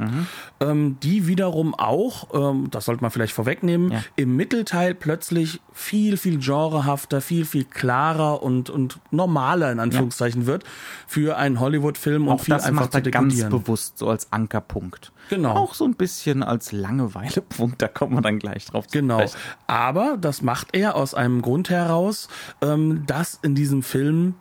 [0.61, 4.03] ähm, die wiederum auch, ähm, das sollte man vielleicht vorwegnehmen, Ja.
[4.17, 10.65] im Mittelteil plötzlich viel, viel genrehafter, viel, viel klarer und, und normaler in Anführungszeichen wird
[11.07, 15.13] für einen Hollywood-Film und viel das einfach macht er ganz bewusst so als Ankerpunkt.
[15.31, 15.53] Genau.
[15.53, 19.19] Auch so ein bisschen als Langeweilepunkt, da kommen wir dann gleich drauf zu Genau.
[19.19, 19.37] sprechen.
[19.67, 22.29] Aber das macht er aus einem Grund heraus,
[22.63, 24.35] ähm, dass in diesem Film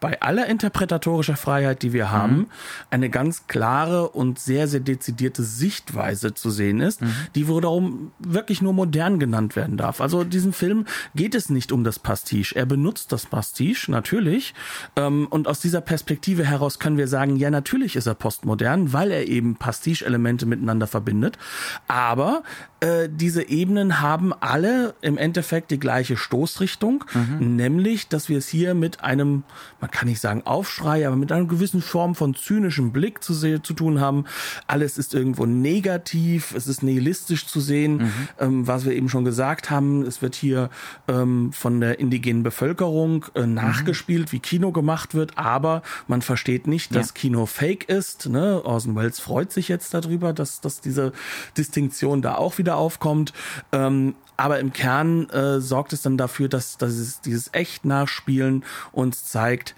[0.00, 2.48] bei aller interpretatorischer Freiheit, die wir haben,
[2.90, 7.00] eine ganz klare und sehr, sehr dezidierte Sichtweise zu sehen ist,
[7.34, 10.00] die wiederum wirklich nur modern genannt werden darf.
[10.00, 12.56] Also diesem Film geht es nicht um das Pastiche.
[12.56, 14.54] Er benutzt das Pastiche, natürlich.
[14.96, 19.10] Ähm, und aus dieser Perspektive heraus können wir sagen, ja, natürlich ist er postmodern, weil
[19.10, 21.38] er eben Pastiche-Elemente miteinander verbindet.
[21.86, 22.42] Aber
[22.80, 27.04] äh, diese Ebenen haben alle im Endeffekt die gleiche Stoßrichtung,
[27.38, 29.42] nämlich, dass wir es hier mit einem,
[29.80, 33.74] man kann nicht sagen Aufschrei, aber mit einer gewissen Form von zynischem Blick zu, zu
[33.74, 34.24] tun haben.
[34.66, 39.70] Alles ist irgendwo negativ, es ist nihilistisch zu sehen, ähm, was wir eben schon gesagt
[39.70, 40.02] haben.
[40.02, 40.70] Es wird hier
[41.08, 46.94] ähm, von der indigenen Bevölkerung äh, nachgespielt, wie Kino gemacht wird, aber man versteht nicht,
[46.94, 47.14] dass Ja.
[47.14, 48.28] Kino fake ist.
[48.28, 48.62] Ne?
[48.64, 51.12] Orson Welles freut sich jetzt darüber, dass, dass diese
[51.56, 53.32] Distinktion da auch wieder aufkommt.
[53.72, 58.64] Ähm, aber im Kern äh, sorgt es dann dafür, dass, dass es dieses echt Nachspielen
[58.92, 59.74] uns zeigt,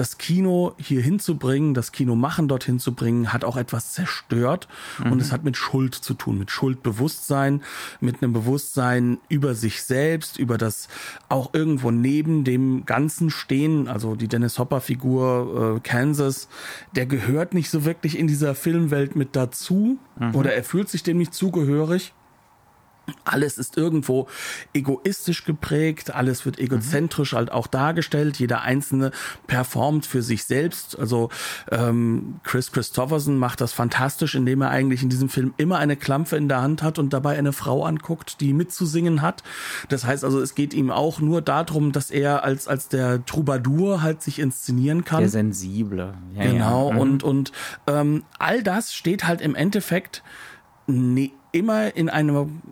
[0.00, 4.66] das Kino hier hinzubringen, das Kino machen dorthin zu bringen, hat auch etwas zerstört
[4.98, 5.12] mhm.
[5.12, 7.62] und es hat mit Schuld zu tun, mit Schuldbewusstsein,
[8.00, 10.88] mit einem Bewusstsein über sich selbst, über das
[11.28, 16.48] auch irgendwo neben dem Ganzen stehen, also die Dennis Hopper Figur äh, Kansas,
[16.96, 20.34] der gehört nicht so wirklich in dieser Filmwelt mit dazu mhm.
[20.34, 22.14] oder er fühlt sich dem nicht zugehörig.
[23.24, 24.28] Alles ist irgendwo
[24.74, 27.36] egoistisch geprägt, alles wird egozentrisch mhm.
[27.36, 29.10] halt auch dargestellt, jeder Einzelne
[29.46, 30.98] performt für sich selbst.
[30.98, 31.30] Also
[31.70, 36.36] ähm, Chris Christopherson macht das fantastisch, indem er eigentlich in diesem Film immer eine Klampe
[36.36, 39.42] in der Hand hat und dabei eine Frau anguckt, die mitzusingen hat.
[39.88, 44.02] Das heißt also, es geht ihm auch nur darum, dass er als, als der Troubadour
[44.02, 45.20] halt sich inszenieren kann.
[45.20, 46.14] Der Sensible.
[46.34, 46.94] Ja, genau, ja.
[46.94, 47.00] Mhm.
[47.00, 47.52] und, und
[47.86, 50.22] ähm, all das steht halt im Endeffekt
[50.86, 52.62] ne, immer in einem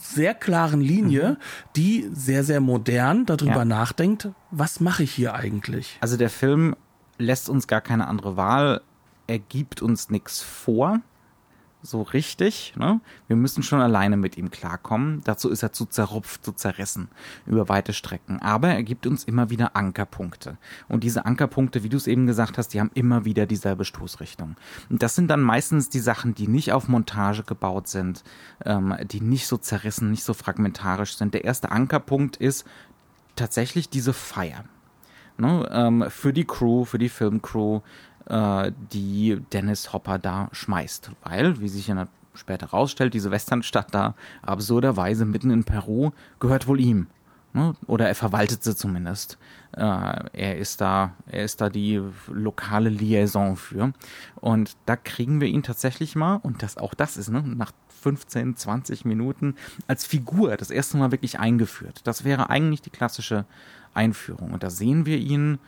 [0.00, 1.36] sehr klaren Linie, mhm.
[1.76, 3.64] die sehr, sehr modern darüber ja.
[3.64, 5.98] nachdenkt, was mache ich hier eigentlich?
[6.00, 6.76] Also der Film
[7.18, 8.82] lässt uns gar keine andere Wahl.
[9.26, 11.00] Er gibt uns nichts vor
[11.82, 12.74] so richtig.
[12.76, 13.00] Ne?
[13.26, 15.20] Wir müssen schon alleine mit ihm klarkommen.
[15.24, 17.08] Dazu ist er zu zerrupft, zu zerrissen
[17.46, 18.40] über weite Strecken.
[18.40, 20.56] Aber er gibt uns immer wieder Ankerpunkte.
[20.88, 24.56] Und diese Ankerpunkte, wie du es eben gesagt hast, die haben immer wieder dieselbe Stoßrichtung.
[24.90, 28.22] Und das sind dann meistens die Sachen, die nicht auf Montage gebaut sind,
[28.64, 31.34] ähm, die nicht so zerrissen, nicht so fragmentarisch sind.
[31.34, 32.64] Der erste Ankerpunkt ist
[33.34, 34.64] tatsächlich diese Feier.
[35.38, 35.68] Ne?
[35.72, 37.80] Ähm, für die Crew, für die Filmcrew,
[38.28, 41.10] die Dennis Hopper da schmeißt.
[41.24, 46.80] Weil, wie sich ja später rausstellt, diese Westernstadt da absurderweise mitten in Peru gehört wohl
[46.80, 47.08] ihm.
[47.54, 47.74] Ne?
[47.86, 49.36] Oder er verwaltet sie zumindest.
[49.72, 49.80] Äh,
[50.32, 53.92] er ist da, er ist da die lokale Liaison für.
[54.36, 58.56] Und da kriegen wir ihn tatsächlich mal, und das auch das ist, ne, nach 15,
[58.56, 59.54] 20 Minuten
[59.86, 62.00] als Figur das erste Mal wirklich eingeführt.
[62.04, 63.44] Das wäre eigentlich die klassische
[63.92, 64.52] Einführung.
[64.52, 65.58] Und da sehen wir ihn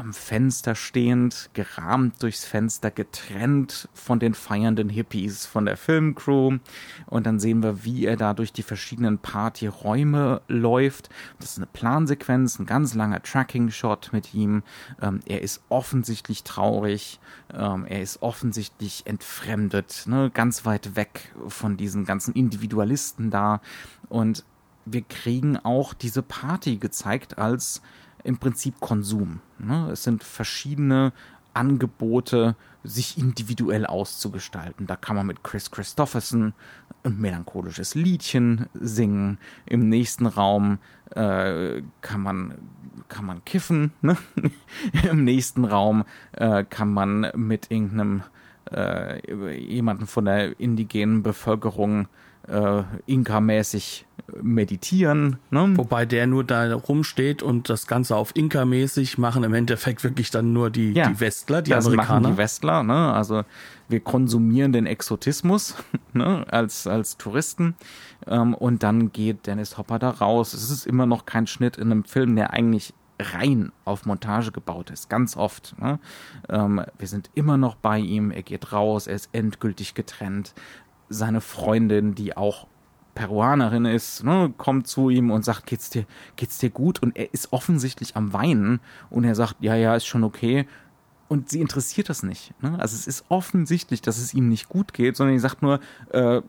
[0.00, 6.58] am Fenster stehend, gerahmt durchs Fenster, getrennt von den feiernden Hippies, von der Filmcrew.
[7.06, 11.10] Und dann sehen wir, wie er da durch die verschiedenen Partyräume läuft.
[11.38, 14.62] Das ist eine Plansequenz, ein ganz langer Tracking-Shot mit ihm.
[15.02, 17.20] Ähm, er ist offensichtlich traurig.
[17.52, 20.30] Ähm, er ist offensichtlich entfremdet, ne?
[20.32, 23.60] ganz weit weg von diesen ganzen Individualisten da.
[24.08, 24.44] Und
[24.86, 27.82] wir kriegen auch diese Party gezeigt als
[28.24, 29.40] im Prinzip Konsum.
[29.58, 29.90] Ne?
[29.92, 31.12] Es sind verschiedene
[31.54, 34.86] Angebote, sich individuell auszugestalten.
[34.86, 36.54] Da kann man mit Chris Christopherson
[37.02, 39.38] ein melancholisches Liedchen singen.
[39.66, 40.78] Im nächsten Raum
[41.10, 42.54] äh, kann man
[43.08, 43.92] kann man kiffen.
[44.02, 44.16] Ne?
[45.10, 48.22] Im nächsten Raum äh, kann man mit irgendeinem
[48.70, 52.08] äh, jemanden von der indigenen Bevölkerung
[52.48, 54.04] äh, Inka-mäßig
[54.42, 55.38] meditieren.
[55.50, 55.72] Ne?
[55.76, 60.52] Wobei der nur da rumsteht und das Ganze auf Inka-mäßig machen im Endeffekt wirklich dann
[60.52, 62.20] nur die, ja, die Westler, die das Amerikaner.
[62.20, 63.12] Machen die Westler, ne?
[63.12, 63.44] Also
[63.88, 65.74] wir konsumieren den Exotismus
[66.12, 66.44] ne?
[66.50, 67.74] als, als Touristen.
[68.26, 70.54] Ähm, und dann geht Dennis Hopper da raus.
[70.54, 74.90] Es ist immer noch kein Schnitt in einem Film, der eigentlich rein auf Montage gebaut
[74.90, 75.74] ist, ganz oft.
[75.78, 75.98] Ne?
[76.48, 80.54] Ähm, wir sind immer noch bei ihm, er geht raus, er ist endgültig getrennt
[81.10, 82.66] seine Freundin, die auch
[83.14, 87.02] Peruanerin ist, ne, kommt zu ihm und sagt, geht's dir, geht's dir gut?
[87.02, 90.66] Und er ist offensichtlich am Weinen und er sagt, ja, ja, ist schon okay.
[91.28, 92.54] Und sie interessiert das nicht.
[92.62, 92.78] Ne?
[92.80, 95.80] Also es ist offensichtlich, dass es ihm nicht gut geht, sondern sie sagt nur,
[96.12, 96.40] äh,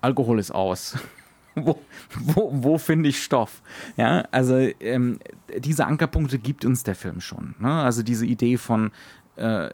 [0.00, 0.98] Alkohol ist aus.
[1.56, 1.78] wo
[2.14, 3.62] wo, wo finde ich Stoff?
[3.96, 5.18] Ja, also ähm,
[5.58, 7.54] diese Ankerpunkte gibt uns der Film schon.
[7.58, 7.72] Ne?
[7.72, 8.92] Also diese Idee von
[9.36, 9.70] äh,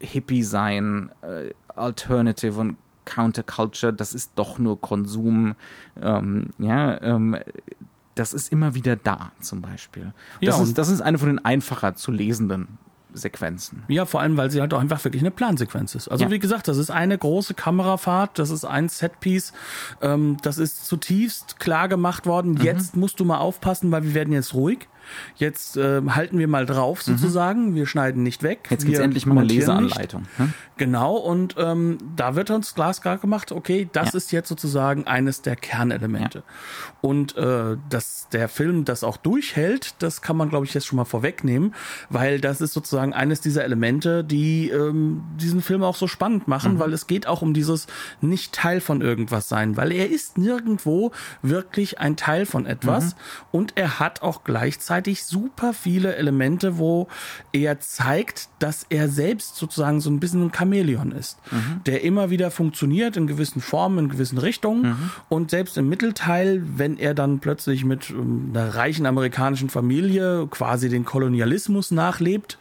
[0.00, 5.54] Hippie sein, äh, Alternative und Counterculture, das ist doch nur Konsum.
[6.00, 7.36] Ähm, ja, ähm,
[8.14, 10.12] das ist immer wieder da, zum Beispiel.
[10.40, 12.78] Das, ja, ist, das ist eine von den einfacher zu lesenden
[13.12, 13.84] Sequenzen.
[13.88, 16.08] Ja, vor allem, weil sie halt auch einfach wirklich eine Plansequenz ist.
[16.08, 16.30] Also ja.
[16.30, 19.52] wie gesagt, das ist eine große Kamerafahrt, das ist ein Setpiece,
[20.02, 22.52] ähm, das ist zutiefst klar gemacht worden.
[22.52, 22.62] Mhm.
[22.62, 24.88] Jetzt musst du mal aufpassen, weil wir werden jetzt ruhig.
[25.36, 27.12] Jetzt äh, halten wir mal drauf mhm.
[27.16, 27.70] sozusagen.
[27.70, 27.74] Mhm.
[27.74, 28.68] Wir schneiden nicht weg.
[28.70, 30.24] Jetzt gibt's endlich mal eine Leseanleitung.
[30.36, 30.52] Hm?
[30.76, 34.16] Genau, und ähm, da wird uns glasklar gemacht, okay, das ja.
[34.16, 36.38] ist jetzt sozusagen eines der Kernelemente.
[36.38, 36.44] Ja.
[37.00, 40.96] Und äh, dass der Film das auch durchhält, das kann man, glaube ich, jetzt schon
[40.96, 41.74] mal vorwegnehmen,
[42.10, 46.74] weil das ist sozusagen eines dieser Elemente, die ähm, diesen Film auch so spannend machen,
[46.74, 46.78] mhm.
[46.80, 47.86] weil es geht auch um dieses
[48.20, 51.12] nicht Teil von irgendwas sein, weil er ist nirgendwo
[51.42, 53.20] wirklich ein Teil von etwas mhm.
[53.52, 57.08] und er hat auch gleichzeitig gleichzeitig super viele Elemente, wo
[57.52, 61.80] er zeigt, dass er selbst sozusagen so ein bisschen ein Chamäleon ist, mhm.
[61.84, 65.10] der immer wieder funktioniert in gewissen Formen, in gewissen Richtungen mhm.
[65.28, 70.88] und selbst im Mittelteil, wenn er dann plötzlich mit ähm, einer reichen amerikanischen Familie quasi
[70.88, 72.58] den Kolonialismus nachlebt,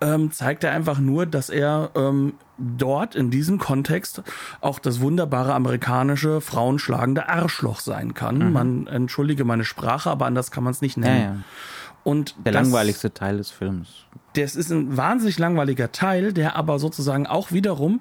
[0.00, 4.22] ähm, zeigt er einfach nur, dass er ähm, dort in diesem Kontext
[4.60, 8.38] auch das wunderbare amerikanische frauenschlagende Arschloch sein kann.
[8.38, 8.52] Mhm.
[8.52, 11.20] Man entschuldige meine Sprache, aber anders kann man es nicht nennen.
[11.20, 11.36] Ja, ja.
[12.04, 13.88] Und der das, langweiligste Teil des Films.
[14.34, 18.00] Das ist ein wahnsinnig langweiliger Teil, der aber sozusagen auch wiederum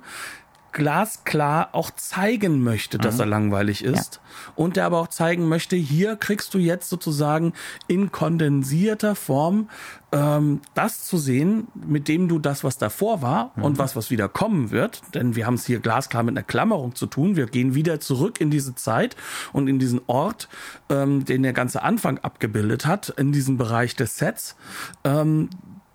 [0.73, 3.21] glasklar auch zeigen möchte, dass mhm.
[3.21, 4.15] er langweilig ist.
[4.15, 4.53] Ja.
[4.55, 7.53] Und der aber auch zeigen möchte, hier kriegst du jetzt sozusagen
[7.88, 9.69] in kondensierter Form
[10.12, 13.63] ähm, das zu sehen, mit dem du das, was davor war mhm.
[13.63, 16.95] und was, was wieder kommen wird, denn wir haben es hier glasklar mit einer Klammerung
[16.95, 17.36] zu tun.
[17.36, 19.15] Wir gehen wieder zurück in diese Zeit
[19.53, 20.49] und in diesen Ort,
[20.89, 24.55] ähm, den der ganze Anfang abgebildet hat, in diesem Bereich des Sets,
[25.03, 25.49] ähm,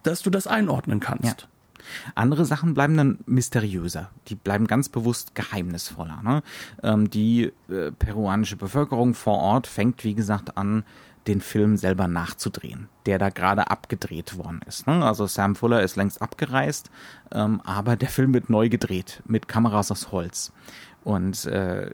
[0.05, 1.43] dass du das einordnen kannst.
[1.43, 1.49] Ja.
[2.15, 4.11] Andere Sachen bleiben dann mysteriöser.
[4.29, 6.21] Die bleiben ganz bewusst geheimnisvoller.
[6.23, 6.43] Ne?
[6.83, 10.85] Ähm, die äh, peruanische Bevölkerung vor Ort fängt, wie gesagt, an,
[11.29, 14.87] den Film selber nachzudrehen, der da gerade abgedreht worden ist.
[14.87, 15.05] Ne?
[15.05, 16.91] Also Sam Fuller ist längst abgereist,
[17.33, 20.53] ähm, aber der Film wird neu gedreht mit Kameras aus Holz.
[21.05, 21.91] Und äh,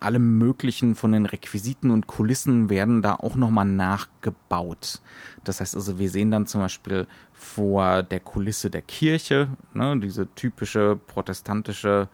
[0.00, 5.00] alle möglichen von den Requisiten und Kulissen werden da auch nochmal nachgebaut.
[5.42, 10.32] Das heißt also, wir sehen dann zum Beispiel vor der Kulisse der Kirche, ne, diese
[10.34, 12.08] typische protestantische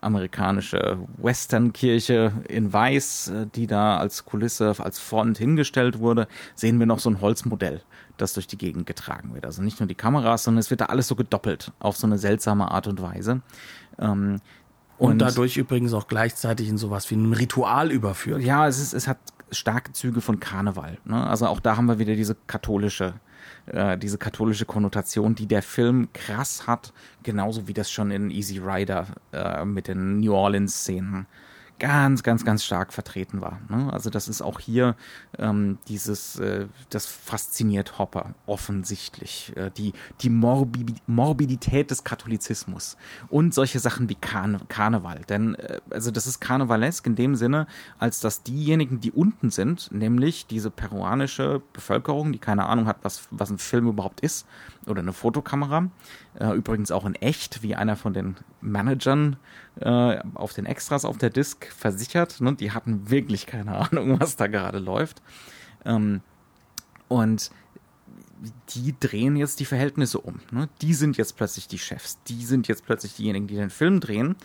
[0.00, 6.86] amerikanische Western-Kirche in Weiß, äh, die da als Kulisse, als Front hingestellt wurde, sehen wir
[6.86, 7.82] noch so ein Holzmodell,
[8.16, 9.46] das durch die Gegend getragen wird.
[9.46, 12.18] Also nicht nur die Kameras, sondern es wird da alles so gedoppelt auf so eine
[12.18, 13.40] seltsame Art und Weise.
[13.98, 14.40] Ähm,
[14.98, 18.42] und, und, dadurch übrigens auch gleichzeitig in sowas wie ein Ritual überführt.
[18.42, 19.18] Ja, es, ist, es hat
[19.50, 20.98] starke Züge von Karneval.
[21.04, 21.26] Ne?
[21.26, 23.14] Also auch da haben wir wieder diese katholische
[23.66, 28.58] äh, diese katholische Konnotation, die der Film krass hat, genauso wie das schon in Easy
[28.58, 31.26] Rider äh, mit den New Orleans-Szenen
[31.78, 33.60] ganz, ganz, ganz stark vertreten war.
[33.68, 33.92] Ne?
[33.92, 34.96] Also das ist auch hier
[35.38, 39.52] ähm, dieses, äh, das fasziniert Hopper offensichtlich.
[39.56, 42.96] Äh, die die Morbi Morbidität des Katholizismus
[43.28, 45.22] und solche Sachen wie Karne Karneval.
[45.28, 47.66] Denn äh, also das ist karnevalesk in dem Sinne,
[47.98, 53.28] als dass diejenigen, die unten sind, nämlich diese peruanische Bevölkerung, die keine Ahnung hat, was,
[53.30, 54.46] was ein Film überhaupt ist,
[54.86, 55.90] oder eine Fotokamera,
[56.38, 59.36] äh, übrigens auch in echt, wie einer von den Managern
[59.80, 62.40] äh, auf den Extras auf der Disc versichert.
[62.40, 62.54] Ne?
[62.54, 65.22] Die hatten wirklich keine Ahnung, was da gerade läuft.
[65.84, 66.20] Ähm,
[67.08, 67.50] und
[68.70, 70.40] die drehen jetzt die Verhältnisse um.
[70.50, 70.68] Ne?
[70.82, 72.18] Die sind jetzt plötzlich die Chefs.
[72.24, 74.36] Die sind jetzt plötzlich diejenigen, die den Film drehen.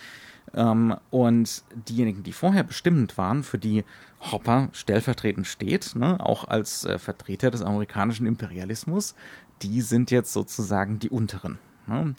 [0.54, 3.84] Ähm, und diejenigen, die vorher bestimmend waren, für die
[4.20, 9.16] Hopper stellvertretend steht, ne, auch als äh, Vertreter des amerikanischen Imperialismus,
[9.62, 11.60] die sind jetzt sozusagen die unteren.
[11.88, 12.16] Ne?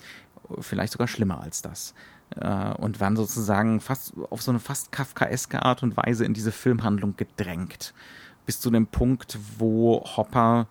[0.61, 1.95] Vielleicht sogar schlimmer als das.
[2.37, 6.53] Äh, und werden sozusagen fast auf so eine fast kafkaeske Art und Weise in diese
[6.53, 7.93] Filmhandlung gedrängt.
[8.47, 10.69] Bis zu dem Punkt, wo Hopper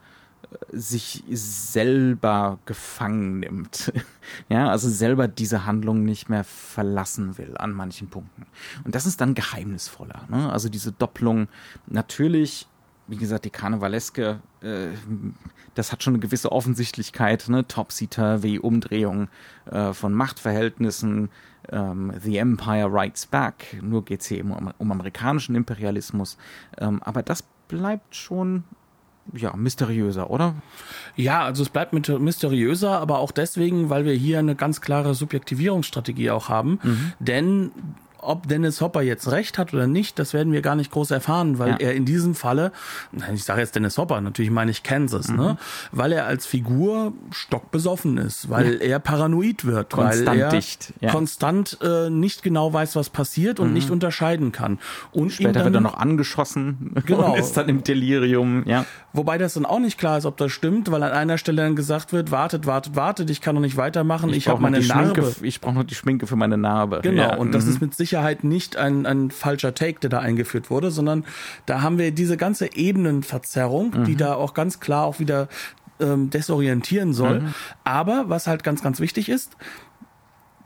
[0.52, 3.92] äh, sich selber gefangen nimmt.
[4.50, 8.46] ja, also selber diese Handlung nicht mehr verlassen will an manchen Punkten.
[8.86, 10.28] Und das ist dann geheimnisvoller.
[10.30, 10.52] Ne?
[10.52, 11.50] Also diese Doppelung.
[11.88, 12.68] Natürlich
[13.10, 14.88] wie gesagt, die Karnevaleske, äh,
[15.76, 17.67] das hat schon eine gewisse Offensichtlichkeit, ne?
[17.67, 19.28] Topseater wie Umdrehung
[19.69, 21.30] äh, von Machtverhältnissen,
[21.72, 26.38] ähm, The Empire Writes Back, nur geht es hier eben um, um, amerikanischen Imperialismus.
[26.78, 28.63] Ähm, aber das bleibt schon
[29.34, 30.56] ja, mysteriöser, oder?
[31.15, 36.32] Ja, also es bleibt mysteriöser, aber auch deswegen, weil wir hier eine ganz klare Subjektivierungsstrategie
[36.32, 36.80] auch haben.
[36.82, 37.13] Mhm.
[37.19, 37.72] Denn
[38.22, 41.60] ob Dennis Hopper jetzt recht hat oder nicht, das werden wir gar nicht groß erfahren,
[41.60, 41.78] weil ja.
[41.78, 42.72] er in diesem Falle,
[43.34, 45.34] ich sage jetzt Dennis Hopper, natürlich meine ich Kansas, ne?
[45.34, 45.42] mhm.
[45.42, 45.58] ne?
[45.92, 48.90] weil er als Figur stockbesoffen ist, weil ja.
[48.90, 50.94] er paranoid wird, konstant weil er dicht.
[51.02, 51.12] Ja.
[51.12, 53.74] konstant äh, nicht genau weiß, was passiert und mhm.
[53.74, 54.80] nicht unterscheiden kann.
[55.12, 57.34] Und später dann, wird er noch angeschossen genau.
[57.34, 58.64] und ist dann im Delirium.
[58.66, 58.86] Ja.
[59.14, 61.76] Wobei das dann auch nicht klar ist, ob das stimmt, weil an einer Stelle dann
[61.76, 65.22] gesagt wird, wartet, wartet, wartet, ich kann noch nicht weitermachen, ich, ich habe meine Narbe.
[65.22, 67.00] Schminke, ich brauche noch die Schminke für meine Narbe.
[67.02, 67.72] Genau, und das mhm.
[67.72, 71.26] ist mit Sicherheit Sicherheit nicht ein, ein falscher Take, der da eingeführt wurde, sondern
[71.67, 74.04] da haben wir diese ganze Ebenenverzerrung, mhm.
[74.06, 75.48] die da auch ganz klar auch wieder
[76.00, 77.41] ähm, desorientieren soll.
[77.41, 77.54] Mhm.
[77.84, 79.58] Aber was halt ganz, ganz wichtig ist,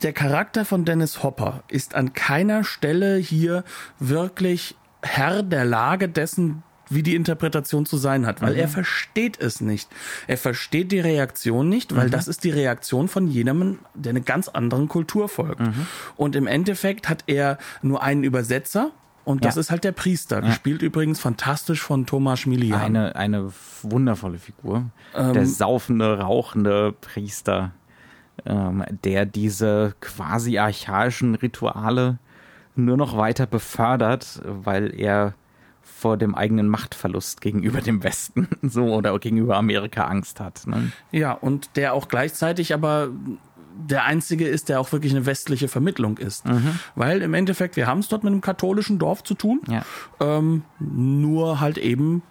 [0.02, 3.62] der Charakter von Dennis Hopper ist an keiner Stelle hier
[3.98, 6.62] wirklich Herr der Lage dessen,
[6.94, 8.60] wie die Interpretation zu sein hat, weil mhm.
[8.60, 9.88] er versteht es nicht.
[10.26, 12.12] Er versteht die Reaktion nicht, weil mhm.
[12.12, 15.60] das ist die Reaktion von jenem, der eine ganz anderen Kultur folgt.
[15.60, 15.86] Mhm.
[16.16, 18.92] Und im Endeffekt hat er nur einen Übersetzer,
[19.26, 19.60] Und das Ja.
[19.62, 20.42] ist halt der Priester.
[20.42, 22.78] Gespielt übrigens fantastisch von Thomas Milian.
[22.78, 24.90] Eine, eine wundervolle Figur.
[25.14, 27.72] Ähm, der saufende, rauchende Priester,
[28.44, 32.18] ähm, der diese quasi archaischen Rituale
[32.76, 35.32] nur noch weiter befördert, weil er
[36.04, 40.66] vor dem eigenen Machtverlust gegenüber dem Westen so oder gegenüber Amerika Angst hat.
[40.66, 40.92] Ne?
[41.12, 43.08] Ja, und der auch gleichzeitig aber
[43.88, 46.44] der einzige ist, der auch wirklich eine westliche Vermittlung ist.
[46.44, 46.78] Mhm.
[46.94, 49.82] Weil im Endeffekt, wir haben es dort mit einem katholischen Dorf zu tun, Ja.
[50.20, 52.22] ähm, nur halt eben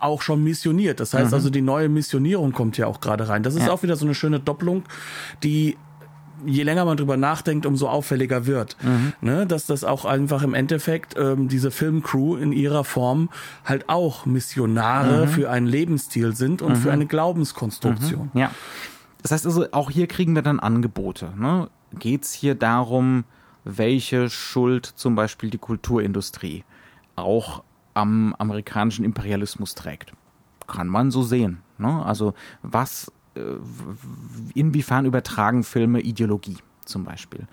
[0.00, 0.98] auch schon missioniert.
[1.00, 3.42] Das heißt also, die neue Missionierung kommt ja auch gerade rein.
[3.42, 3.66] Das ist Mhm.
[3.68, 3.72] Ja.
[3.74, 4.84] auch wieder so eine schöne Doppelung,
[5.42, 5.76] die
[6.44, 8.76] je länger man drüber nachdenkt, umso auffälliger wird.
[8.82, 9.12] Mhm.
[9.20, 9.46] Ne?
[9.46, 13.30] Dass das auch einfach im Endeffekt ähm, diese Filmcrew in ihrer Form
[13.64, 15.30] halt auch Missionare Mhm.
[15.30, 18.30] für einen Lebensstil sind und für eine Glaubenskonstruktion.
[18.34, 18.50] Ja.
[19.22, 21.32] Das heißt also, auch hier kriegen wir dann Angebote.
[21.36, 21.68] Ne?
[21.98, 23.24] Geht es hier darum,
[23.64, 26.64] welche Schuld zum Beispiel die Kulturindustrie
[27.16, 27.62] auch
[27.94, 30.12] am amerikanischen Imperialismus trägt?
[30.66, 31.62] Kann man so sehen.
[31.78, 32.04] Ne?
[32.04, 33.10] Also was,
[34.54, 37.46] inwiefern übertragen Filme Ideologie zum Beispiel?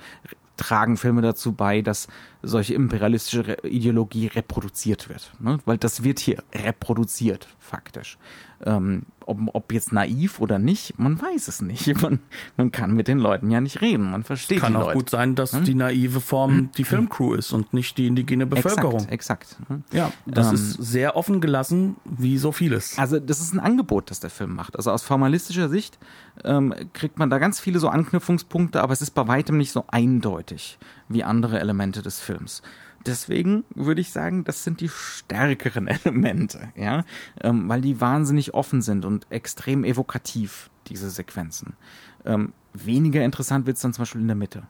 [0.57, 2.07] Tragen Filme dazu bei, dass
[2.43, 5.31] solche imperialistische Ideologie reproduziert wird?
[5.39, 5.59] Ne?
[5.65, 8.17] Weil das wird hier reproduziert, faktisch.
[8.65, 11.87] Ähm, ob, ob jetzt naiv oder nicht, man weiß es nicht.
[12.01, 12.19] Man,
[12.55, 14.11] man kann mit den Leuten ja nicht reden.
[14.11, 14.97] Man versteht Kann die auch Leute.
[14.97, 19.07] gut sein, dass die naive Form die Filmcrew ist und nicht die indigene Bevölkerung.
[19.09, 19.69] Exakt, exakt.
[19.69, 19.81] ne?
[19.91, 22.97] Ja, das Ähm, ist sehr offen gelassen, wie so vieles.
[22.97, 24.75] Also das ist ein Angebot, das der Film macht.
[24.77, 25.97] Also aus formalistischer Sicht
[26.45, 29.83] ähm, kriegt man da ganz viele so Anknüpfungspunkte, aber es ist bei weitem nicht so
[29.87, 30.77] eindeutig
[31.09, 32.61] wie andere Elemente des Films.
[33.05, 37.03] Deswegen würde ich sagen, das sind die stärkeren Elemente, ja,
[37.41, 41.73] ähm, weil die wahnsinnig offen sind und extrem evokativ, diese Sequenzen.
[42.25, 44.63] Ähm, weniger interessant wird es dann zum Beispiel in der Mitte.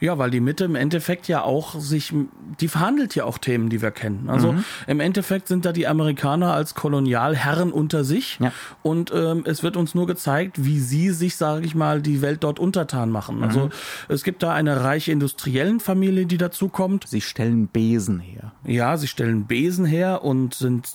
[0.00, 2.12] Ja, weil die Mitte im Endeffekt ja auch sich,
[2.60, 4.28] die verhandelt ja auch Themen, die wir kennen.
[4.28, 4.64] Also Mhm.
[4.86, 8.52] im Endeffekt sind da die Amerikaner als Kolonialherren unter sich Ja.
[8.82, 12.44] und ähm, es wird uns nur gezeigt, wie sie sich, sage ich mal, die Welt
[12.44, 13.38] dort untertan machen.
[13.38, 13.42] Mhm.
[13.44, 13.70] Also
[14.08, 17.06] es gibt da eine reiche industriellen Familie, die dazu kommt.
[17.08, 18.52] Sie stellen Besen her.
[18.64, 20.88] Ja, sie stellen Besen her und sind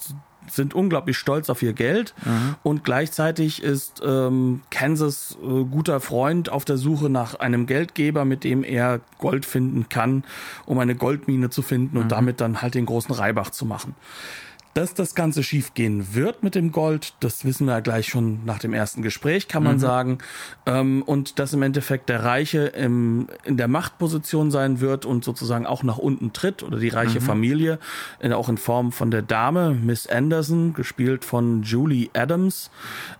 [0.55, 2.13] sind unglaublich stolz auf ihr Geld.
[2.63, 8.43] Und gleichzeitig ist ähm, Kansas äh, guter Freund auf der Suche nach einem Geldgeber, mit
[8.43, 10.23] dem er Gold finden kann,
[10.65, 13.95] um eine Goldmine zu finden und damit dann halt den großen Reibach zu machen.
[14.73, 18.45] Dass das Ganze schief gehen wird mit dem Gold, das wissen wir ja gleich schon
[18.45, 20.19] nach dem ersten Gespräch, kann man sagen.
[20.65, 25.65] Ähm, und dass im Endeffekt der Reiche im, in der Machtposition sein wird und sozusagen
[25.65, 27.79] auch nach unten tritt oder die reiche Familie,
[28.19, 32.71] äh, auch in Form von der Dame, Miss Anderson, gespielt von Julie Adams.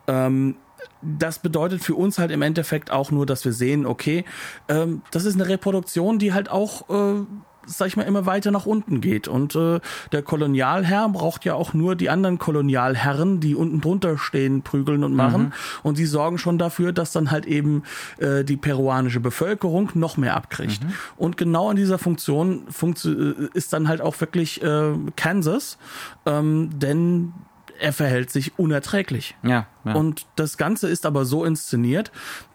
[0.08, 0.56] Ähm,
[1.02, 4.24] das bedeutet für uns halt im Endeffekt auch nur, dass wir sehen, okay,
[4.68, 7.26] ähm, das ist eine Reproduktion, die halt auch, äh,
[7.66, 9.28] sag ich mal, immer weiter nach unten geht.
[9.28, 9.80] Und äh,
[10.12, 15.16] der Kolonialherr braucht ja auch nur die anderen Kolonialherren, die unten drunter stehen, prügeln und
[15.16, 15.54] machen.
[15.84, 17.84] Und sie sorgen schon dafür, dass dann halt eben
[18.18, 20.82] äh, die peruanische Bevölkerung noch mehr abkriegt.
[21.18, 25.78] Und genau in dieser Funktion funktio äh, ist dann halt auch wirklich äh, Kansas,
[26.26, 27.34] ähm, denn
[27.80, 29.36] er verhält sich unerträglich.
[29.44, 29.94] Ja, ja.
[29.94, 32.12] Und das Ganze ist aber so inszeniert,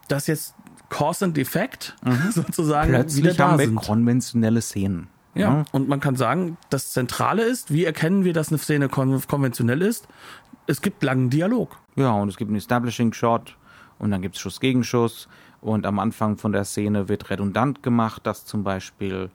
[0.07, 0.55] dass jetzt
[0.89, 1.95] Cause and Effect
[2.31, 3.75] sozusagen wieder plötzlich da haben wir sind.
[3.75, 5.07] konventionelle Szenen.
[5.35, 9.21] Ja, und man kann sagen, das Zentrale ist, wie erkennen wir, dass eine Szene kon
[9.27, 10.07] konventionell ist?
[10.65, 11.77] Es gibt langen Dialog.
[11.95, 13.55] Ja, und es gibt einen Establishing Shot
[13.99, 15.27] und dann gibt es Schuss gegen Schuss.
[15.61, 19.29] Und am Anfang von der Szene wird redundant gemacht, dass zum Beispiel.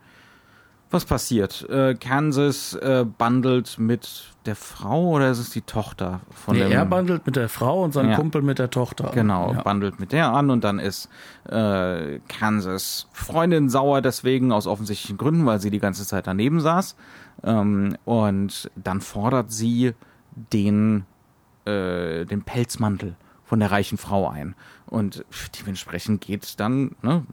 [0.92, 1.68] Was passiert?
[1.70, 6.72] Äh, Kansas äh, bundelt mit der Frau oder ist es die Tochter von Nee, dem?
[6.72, 8.16] er bandelt mit der Frau und sein Ja.
[8.16, 9.10] Kumpel mit der Tochter.
[9.14, 9.62] Genau, Ja.
[9.62, 11.08] bundelt mit der an und dann ist
[11.48, 16.94] äh, Kansas Freundin sauer deswegen aus offensichtlichen Gründen, weil sie die ganze Zeit daneben saß.
[17.42, 19.94] Ähm, und dann fordert sie
[20.34, 21.04] den,
[21.64, 24.54] äh, den Pelzmantel von der reichen Frau ein.
[24.86, 25.24] Und
[25.60, 27.24] dementsprechend geht dann, ne,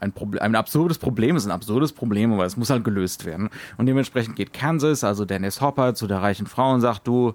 [0.00, 3.48] ein, Problem, ein absurdes Problem ist ein absurdes Problem, aber es muss halt gelöst werden.
[3.76, 7.34] Und dementsprechend geht Kansas, also Dennis Hopper, zu der reichen Frau und sagt, du,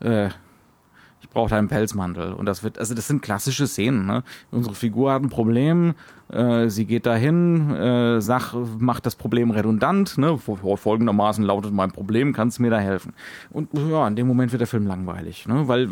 [0.00, 0.28] äh,
[1.20, 2.34] ich brauche deinen Pelzmantel.
[2.34, 4.06] Und das wird, also das sind klassische Szenen.
[4.06, 4.22] Ne?
[4.50, 5.94] Unsere Figur hat ein Problem,
[6.30, 10.18] äh, sie geht dahin, äh, sag, macht das Problem redundant.
[10.18, 10.38] Ne?
[10.38, 13.12] Fol- Folgendermaßen lautet mein Problem, kannst du mir da helfen?
[13.50, 15.68] Und ja, in dem Moment wird der Film langweilig, ne?
[15.68, 15.88] weil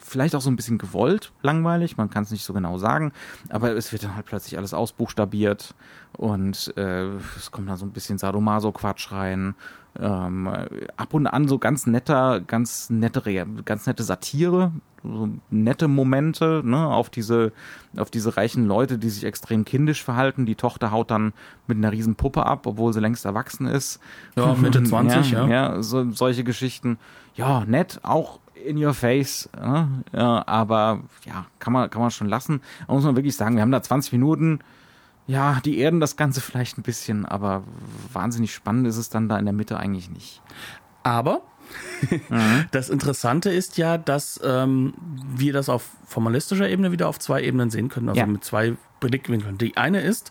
[0.00, 3.12] vielleicht auch so ein bisschen gewollt langweilig, man kann es nicht so genau sagen,
[3.48, 5.74] aber es wird dann halt plötzlich alles ausbuchstabiert
[6.16, 9.54] und äh, es kommt dann so ein bisschen Sadomaso-Quatsch rein.
[10.00, 10.48] Ähm,
[10.96, 14.70] ab und an so ganz netter, ganz nette, ganz nette Satire
[15.02, 17.52] so nette Momente, ne, auf diese,
[17.96, 20.46] auf diese reichen Leute, die sich extrem kindisch verhalten.
[20.46, 21.32] Die Tochter haut dann
[21.66, 24.00] mit einer riesen Puppe ab, obwohl sie längst erwachsen ist.
[24.36, 25.46] Ja, Mitte 20, ja.
[25.46, 26.98] Ja, ja so, solche Geschichten.
[27.34, 30.02] Ja, nett, auch in your face, ne?
[30.12, 32.60] ja, aber ja, kann man, kann man schon lassen.
[32.86, 34.60] Da muss man wirklich sagen, wir haben da 20 Minuten,
[35.26, 37.62] ja, die erden das Ganze vielleicht ein bisschen, aber
[38.12, 40.42] wahnsinnig spannend ist es dann da in der Mitte eigentlich nicht.
[41.02, 41.42] Aber
[42.28, 42.66] mhm.
[42.70, 47.70] das Interessante ist ja, dass ähm, wir das auf formalistischer Ebene wieder auf zwei Ebenen
[47.70, 48.26] sehen können, also ja.
[48.26, 49.58] mit zwei Blickwinkeln.
[49.58, 50.30] Die eine ist,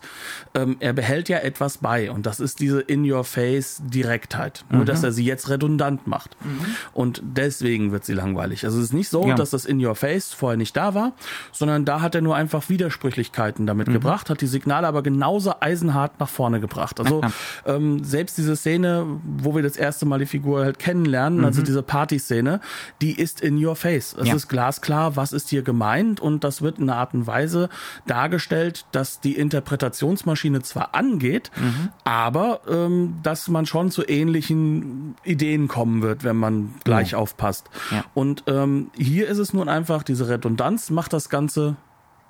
[0.54, 4.64] ähm, er behält ja etwas bei und das ist diese In-Your-Face-Direktheit.
[4.70, 4.86] Nur, mhm.
[4.86, 6.36] dass er sie jetzt redundant macht.
[6.44, 6.64] Mhm.
[6.92, 8.64] Und deswegen wird sie langweilig.
[8.64, 9.34] Also es ist nicht so, ja.
[9.34, 11.12] dass das In-Your-Face vorher nicht da war,
[11.52, 13.92] sondern da hat er nur einfach Widersprüchlichkeiten damit mhm.
[13.94, 17.00] gebracht, hat die Signale aber genauso eisenhart nach vorne gebracht.
[17.00, 17.22] Also
[17.66, 21.64] ähm, selbst diese Szene, wo wir das erste Mal die Figur halt kennenlernen, also mhm.
[21.64, 22.60] diese Party-Szene,
[23.00, 24.16] die ist In-Your-Face.
[24.20, 24.34] Es ja.
[24.34, 27.68] ist glasklar, was ist hier gemeint und das wird in einer Art und Weise
[28.06, 31.90] dargestellt, festgestellt, dass die Interpretationsmaschine zwar angeht, mhm.
[32.04, 37.18] aber ähm, dass man schon zu ähnlichen Ideen kommen wird, wenn man gleich ja.
[37.18, 37.68] aufpasst.
[37.90, 38.04] Ja.
[38.14, 41.76] Und ähm, hier ist es nun einfach, diese Redundanz macht das Ganze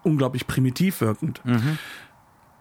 [0.02, 1.40] unglaublich primitiv wirkend.
[1.44, 1.78] Mhm.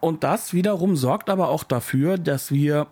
[0.00, 2.86] Und das wiederum sorgt aber auch dafür, dass wir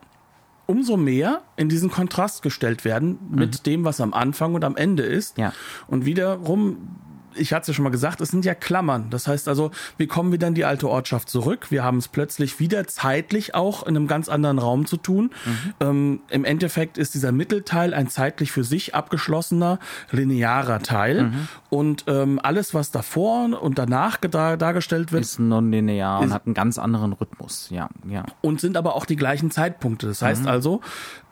[0.66, 3.62] umso mehr in diesen Kontrast gestellt werden mit mhm.
[3.62, 5.38] dem, was am Anfang und am Ende ist.
[5.38, 5.52] Ja.
[5.86, 6.96] Und wiederum
[7.38, 9.10] ich hatte es ja schon mal gesagt, es sind ja Klammern.
[9.10, 11.70] Das heißt also, wir kommen wieder in die alte Ortschaft zurück.
[11.70, 15.30] Wir haben es plötzlich wieder zeitlich auch in einem ganz anderen Raum zu tun.
[15.44, 15.74] Mhm.
[15.80, 19.78] Ähm, Im Endeffekt ist dieser Mittelteil ein zeitlich für sich abgeschlossener,
[20.10, 21.24] linearer Teil.
[21.24, 21.48] Mhm.
[21.70, 26.54] Und ähm, alles, was davor und danach dar dargestellt wird, ist nonlinear und hat einen
[26.54, 27.68] ganz anderen Rhythmus.
[27.70, 28.24] Ja, ja.
[28.40, 30.06] Und sind aber auch die gleichen Zeitpunkte.
[30.06, 30.48] Das heißt mhm.
[30.48, 30.80] also,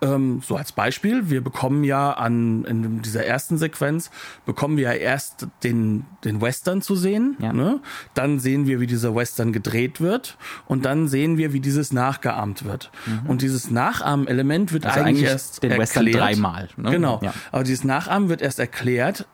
[0.01, 4.11] ähm, so als Beispiel, wir bekommen ja an in dieser ersten Sequenz
[4.45, 7.37] bekommen wir ja erst den den, Western zu sehen.
[7.39, 7.53] Ja.
[7.53, 7.79] Ne?
[8.13, 10.37] Dann sehen wir, wie dieser Western gedreht wird.
[10.65, 12.91] Und dann sehen wir, wie dieses nachgeahmt wird.
[13.05, 13.29] Mhm.
[13.29, 15.89] Und dieses Nachahmen-Element wird also eigentlich, eigentlich, erst den erklärt.
[15.89, 16.69] Western dreimal.
[16.77, 16.91] Ne?
[16.91, 17.19] Genau.
[17.23, 17.33] Ja.
[17.51, 19.27] Aber dieses Nachahmen wird erst erklärt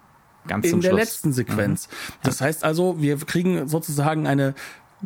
[0.47, 0.99] Ganz in der Schluss.
[0.99, 1.88] letzten Sequenz.
[1.88, 2.14] Mhm.
[2.24, 4.55] Das heißt also, wir kriegen sozusagen eine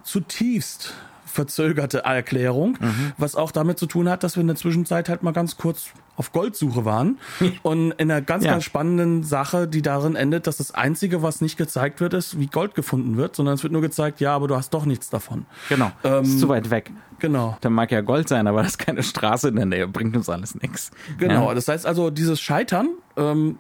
[0.04, 0.94] zutiefst
[1.26, 3.12] verzögerte Erklärung, mhm.
[3.18, 5.90] was auch damit zu tun hat, dass wir in der Zwischenzeit halt mal ganz kurz
[6.18, 7.20] auf Goldsuche waren
[7.64, 8.52] und in einer ganz, ja.
[8.52, 12.48] ganz spannenden Sache, die darin endet, dass das Einzige, was nicht gezeigt wird, ist, wie
[12.48, 15.46] Gold gefunden wird, sondern es wird nur gezeigt, ja, aber du hast doch nichts davon.
[15.70, 15.92] Genau.
[16.04, 16.92] Ähm, ist zu weit weg.
[17.20, 17.58] Genau.
[17.62, 20.30] Da mag ja Gold sein, aber das ist keine Straße in der Nähe, bringt uns
[20.30, 20.92] alles nichts.
[21.18, 21.50] Genau.
[21.50, 21.54] Ja.
[21.54, 23.60] Das heißt also, dieses Scheitern ähm,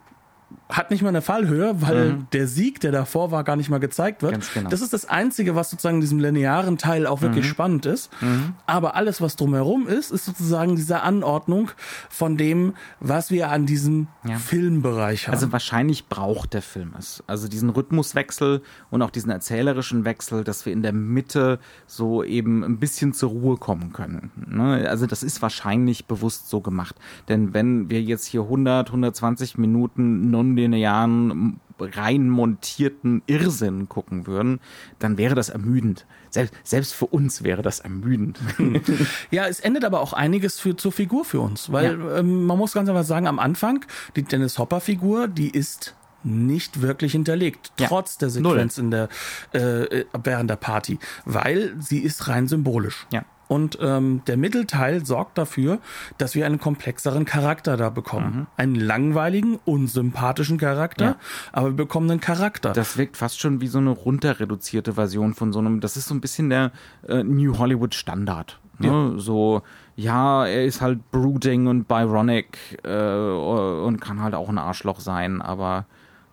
[0.67, 2.27] hat nicht mal eine Fallhöhe, weil mhm.
[2.33, 4.39] der Sieg, der davor war, gar nicht mal gezeigt wird.
[4.53, 4.69] Genau.
[4.69, 7.49] Das ist das Einzige, was sozusagen in diesem linearen Teil auch wirklich mhm.
[7.49, 8.11] spannend ist.
[8.21, 8.55] Mhm.
[8.65, 11.69] Aber alles, was drumherum ist, ist sozusagen diese Anordnung
[12.09, 14.37] von dem, was wir an diesem ja.
[14.37, 15.35] Filmbereich haben.
[15.35, 17.23] Also wahrscheinlich braucht der Film es.
[17.27, 22.63] Also diesen Rhythmuswechsel und auch diesen erzählerischen Wechsel, dass wir in der Mitte so eben
[22.63, 24.31] ein bisschen zur Ruhe kommen können.
[24.35, 24.87] Ne?
[24.89, 26.95] Also das ist wahrscheinlich bewusst so gemacht.
[27.29, 34.59] Denn wenn wir jetzt hier 100, 120 Minuten nonlinearen, rein montierten Irrsinn gucken würden,
[34.99, 36.05] dann wäre das ermüdend.
[36.29, 38.39] Selbst, selbst für uns wäre das ermüdend.
[39.31, 42.17] ja, es endet aber auch einiges für, zur Figur für uns, weil ja.
[42.17, 43.85] ähm, man muss ganz einfach sagen, am Anfang,
[44.15, 47.87] die Dennis Hopper Figur, die ist nicht wirklich hinterlegt, ja.
[47.87, 48.85] trotz der Sequenz Null.
[48.85, 49.09] in der
[49.51, 53.05] äh, während der Party, weil sie ist rein symbolisch.
[53.11, 53.25] Ja.
[53.47, 55.79] Und ähm, der Mittelteil sorgt dafür,
[56.17, 58.35] dass wir einen komplexeren Charakter da bekommen.
[58.35, 58.47] Mhm.
[58.57, 61.15] Einen langweiligen, unsympathischen Charakter, ja.
[61.51, 62.73] aber wir bekommen einen Charakter.
[62.73, 66.15] Das wirkt fast schon wie so eine runterreduzierte Version von so einem, das ist so
[66.15, 66.71] ein bisschen der
[67.07, 68.59] äh, New Hollywood Standard.
[68.79, 68.87] Ne?
[68.87, 69.19] Ja.
[69.19, 69.61] So,
[69.95, 75.41] ja, er ist halt brooding und Byronic äh, und kann halt auch ein Arschloch sein,
[75.41, 75.85] aber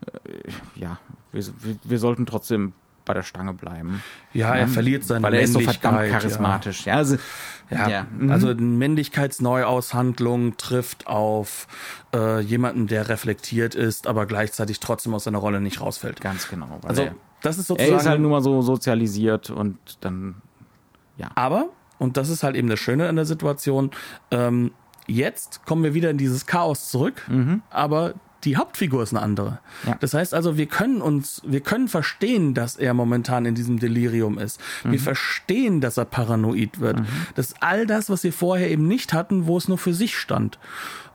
[0.07, 0.99] äh, ja,
[1.31, 2.73] wir, wir, wir sollten trotzdem
[3.05, 4.03] bei der Stange bleiben.
[4.33, 6.87] Ja, er verliert seine Weil er ist so verdammt charismatisch.
[6.87, 7.17] Ja, ja also,
[7.71, 8.07] ja, ja.
[8.17, 8.31] Mhm.
[8.31, 11.67] also Männlichkeitsneuaushandlung trifft auf
[12.15, 16.21] äh, jemanden, der reflektiert ist, aber gleichzeitig trotzdem aus seiner Rolle nicht rausfällt.
[16.21, 16.81] Ganz genau.
[16.83, 17.93] Also er, das ist sozusagen.
[17.93, 20.37] Er ist halt nur mal so sozialisiert und dann
[21.17, 21.31] ja.
[21.35, 21.67] Aber
[21.99, 23.91] und das ist halt eben das Schöne an der Situation.
[24.33, 24.73] Ähm,
[25.07, 27.63] jetzt kommen wir wieder in dieses Chaos zurück, mhm.
[27.71, 29.59] aber die Hauptfigur ist eine andere.
[29.87, 29.97] Ja.
[30.01, 34.39] Das heißt also, wir können uns, wir können verstehen, dass er momentan in diesem Delirium
[34.39, 34.61] ist.
[34.85, 34.93] Mhm.
[34.93, 37.01] Wir verstehen, dass er paranoid wird.
[37.01, 37.07] Mhm.
[37.35, 40.59] Das all das, was wir vorher eben nicht hatten, wo es nur für sich stand.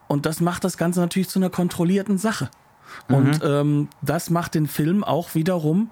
[0.07, 2.49] Und das macht das Ganze natürlich zu einer kontrollierten Sache.
[3.07, 3.15] Mhm.
[3.15, 5.91] Und ähm, das macht den Film auch wiederum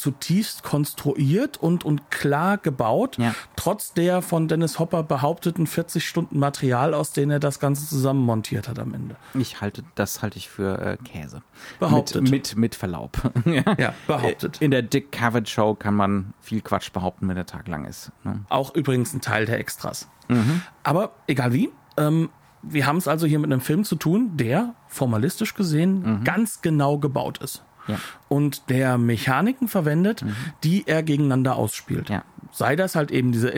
[0.00, 3.34] zutiefst konstruiert und, und klar gebaut, Ja.
[3.56, 8.24] trotz der von Dennis Hopper behaupteten 40 Stunden Material, aus denen er das Ganze zusammen
[8.24, 9.16] montiert hat am Ende.
[9.34, 11.42] Ich halte, das halte ich für äh, Käse.
[11.78, 12.22] Behauptet.
[12.22, 13.18] Mit, mit, mit Verlaub.
[13.78, 14.60] Ja, behauptet.
[14.60, 18.10] In der Dick Cavett Show kann man viel Quatsch behaupten, wenn der Tag lang ist.
[18.24, 18.40] Ne?
[18.48, 20.08] Auch übrigens ein Teil der Extras.
[20.28, 20.62] Mhm.
[20.82, 22.30] Aber egal wie, ähm,
[22.62, 26.98] wir haben es also hier mit einem Film zu tun, der formalistisch gesehen ganz genau
[26.98, 27.64] gebaut ist.
[27.90, 27.94] Mhm.
[27.94, 27.98] Ja.
[28.28, 30.24] Und der Mechaniken verwendet,
[30.64, 32.08] die er gegeneinander ausspielt.
[32.10, 32.22] Ja.
[32.52, 33.48] Sei das halt eben diese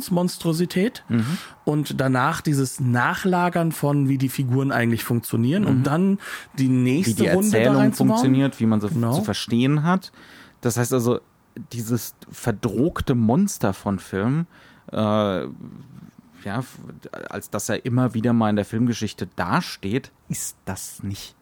[0.00, 1.38] Interpretationsmonstrosität Mhm.
[1.64, 6.18] und danach dieses Nachlagern von, wie die Figuren eigentlich funktionieren, um dann
[6.58, 6.70] die Mhm.
[6.70, 8.08] Wie nächste die Runde da Erzählung reinzubauen.
[8.18, 9.14] funktioniert, wie man sie Genau.
[9.14, 10.12] zu verstehen hat.
[10.60, 11.20] Das heißt also,
[11.72, 14.46] dieses verdrohte Monster von Film,
[14.92, 16.64] äh, ja,
[17.28, 21.34] als dass er immer wieder mal in der Filmgeschichte dasteht, ist das nicht.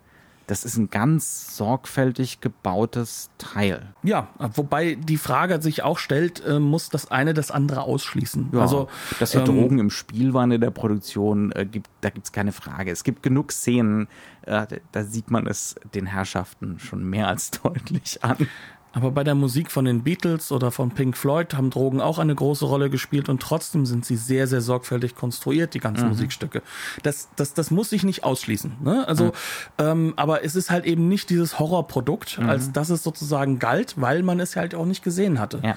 [0.48, 3.94] Das ist ein ganz sorgfältig gebautes Teil.
[4.02, 8.48] Ja, wobei die Frage sich auch stellt, äh, muss das eine das andere ausschließen?
[8.52, 8.88] Ja, also,
[9.20, 12.52] dass hier ähm, Drogen im Spiel waren in der Produktion, äh, gibt, da gibt's keine
[12.52, 12.90] Frage.
[12.90, 14.08] Es gibt genug Szenen,
[14.46, 18.48] äh, da sieht man es den Herrschaften schon mehr als deutlich an.
[18.92, 22.34] Aber bei der Musik von den Beatles oder von Pink Floyd haben Drogen auch eine
[22.34, 26.62] große Rolle gespielt und trotzdem sind sie sehr, sehr sorgfältig konstruiert, die ganzen Musikstücke.
[27.02, 28.76] Das, das, das muss sich nicht ausschließen.
[28.82, 29.06] Ne?
[29.06, 29.32] Also,
[29.78, 34.22] ähm, aber es ist halt eben nicht dieses Horrorprodukt, als dass es sozusagen galt, weil
[34.22, 35.60] man es halt auch nicht gesehen hatte.
[35.62, 35.76] Ja.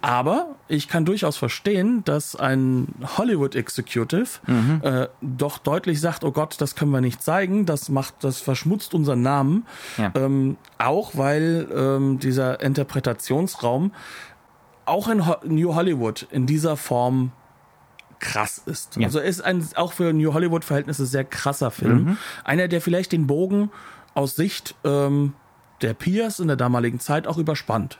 [0.00, 4.40] Aber ich kann durchaus verstehen, dass ein Hollywood Executive
[4.82, 8.94] äh, doch deutlich sagt, oh Gott, das können wir nicht zeigen, das macht, das verschmutzt
[8.94, 9.66] unseren Namen.
[9.96, 10.12] Ja.
[10.14, 13.92] Ähm, auch weil ähm, dieser Interpretationsraum
[14.84, 17.32] auch in Ho New Hollywood in dieser Form
[18.20, 18.96] krass ist.
[18.96, 19.06] Ja.
[19.06, 22.18] Also ist ein auch für New Hollywood Verhältnisse sehr krasser Film.
[22.44, 23.70] Einer, der vielleicht den Bogen
[24.14, 25.34] aus Sicht ähm,
[25.82, 27.98] der Peers in der damaligen Zeit auch überspannt.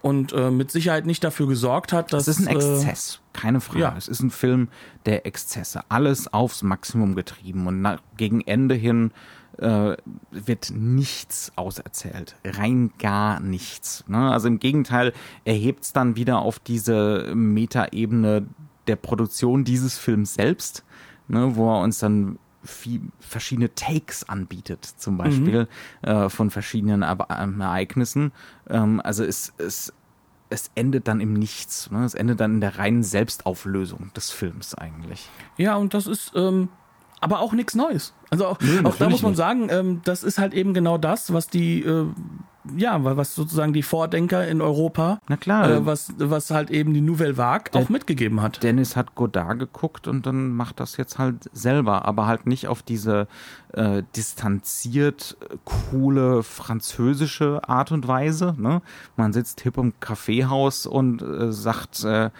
[0.00, 3.60] Und äh, mit Sicherheit nicht dafür gesorgt hat, dass Es ist ein äh, Exzess, keine
[3.60, 3.80] Frage.
[3.80, 3.94] ja.
[3.96, 4.68] Es ist ein Film
[5.06, 5.82] der Exzesse.
[5.88, 7.66] Alles aufs Maximum getrieben.
[7.66, 9.12] Und nach, gegen Ende hin
[9.58, 9.96] äh,
[10.30, 12.36] wird nichts auserzählt.
[12.44, 14.04] Rein gar nichts.
[14.08, 14.30] Ne?
[14.32, 15.12] Also im Gegenteil,
[15.44, 18.46] er hebt es dann wieder auf diese Metaebene
[18.86, 20.84] der Produktion dieses Films selbst,
[21.28, 21.54] ne?
[21.54, 25.68] wo er uns dann viel, verschiedene Takes anbietet, zum Beispiel
[26.02, 28.32] äh, von verschiedenen ähm, Ereignissen.
[28.68, 29.92] Ähm, also es, es,
[30.50, 31.90] es endet dann im Nichts.
[31.90, 32.04] Ne?
[32.04, 35.28] Es endet dann in der reinen Selbstauflösung des Films eigentlich.
[35.56, 36.68] Ja, und das ist ähm,
[37.20, 38.14] aber auch nichts Neues.
[38.30, 39.38] Also auch, Nö, auch da muss man nicht.
[39.38, 42.06] sagen, ähm, das ist halt eben genau das, was die, äh,
[42.76, 45.70] ja, was sozusagen die Vordenker in Europa, Na klar.
[45.70, 48.62] äh, was, was halt eben die Nouvelle Vague auch mitgegeben hat.
[48.62, 52.82] Dennis hat Godard geguckt und dann macht das jetzt halt selber, aber halt nicht auf
[52.82, 53.26] diese
[53.72, 58.54] äh, distanziert, äh, coole französische Art und Weise.
[58.58, 58.82] Ne?
[59.16, 62.30] Man sitzt hip im Kaffeehaus und äh, sagt, äh,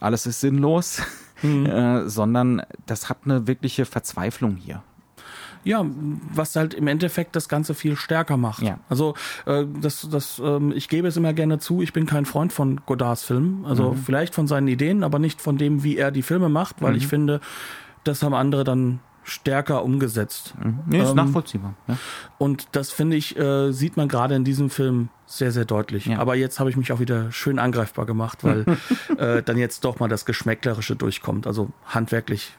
[0.00, 1.02] alles ist sinnlos,
[1.42, 4.82] äh, sondern das hat eine wirkliche Verzweiflung hier.
[5.68, 5.84] Ja,
[6.32, 8.62] was halt im Endeffekt das Ganze viel stärker macht.
[8.62, 8.78] Ja.
[8.88, 9.14] Also
[9.46, 12.80] äh, das, das, ähm, ich gebe es immer gerne zu, ich bin kein Freund von
[12.86, 13.66] Godards Filmen.
[13.66, 13.96] Also Mhm.
[13.98, 17.04] vielleicht von seinen Ideen, aber nicht von dem, wie er die Filme macht, weil ich
[17.04, 17.08] Mhm.
[17.08, 17.40] finde,
[18.04, 20.54] das haben andere dann stärker umgesetzt.
[20.86, 21.74] Nee, ist Ähm, nachvollziehbar.
[21.86, 21.98] Ja.
[22.38, 26.06] Und das finde ich, äh, sieht man gerade in diesem Film sehr, sehr deutlich.
[26.06, 26.18] Ja.
[26.18, 28.64] Aber jetzt habe ich mich auch wieder schön angreifbar gemacht, weil
[29.18, 31.46] äh, dann jetzt doch mal das Geschmäcklerische durchkommt.
[31.46, 32.54] Also handwerklich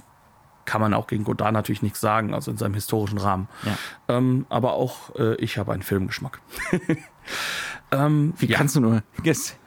[0.70, 3.48] kann man auch gegen Godard natürlich nichts sagen, also in seinem historischen Rahmen.
[3.64, 4.18] Ja.
[4.18, 6.40] Ähm, aber auch äh, ich habe einen Filmgeschmack.
[7.92, 8.56] ähm, Wie ja.
[8.56, 9.02] kannst du nur?
[9.24, 9.58] Jetzt,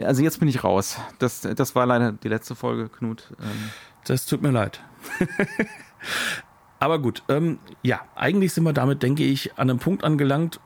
[0.00, 0.98] also jetzt bin ich raus.
[1.18, 3.34] Das, das war leider die letzte Folge, Knut.
[3.38, 3.70] Ähm,
[4.04, 4.80] Das tut mir leid.
[6.78, 10.58] Aber gut, ähm, ja, eigentlich sind wir damit, denke ich, an einem Punkt angelangt.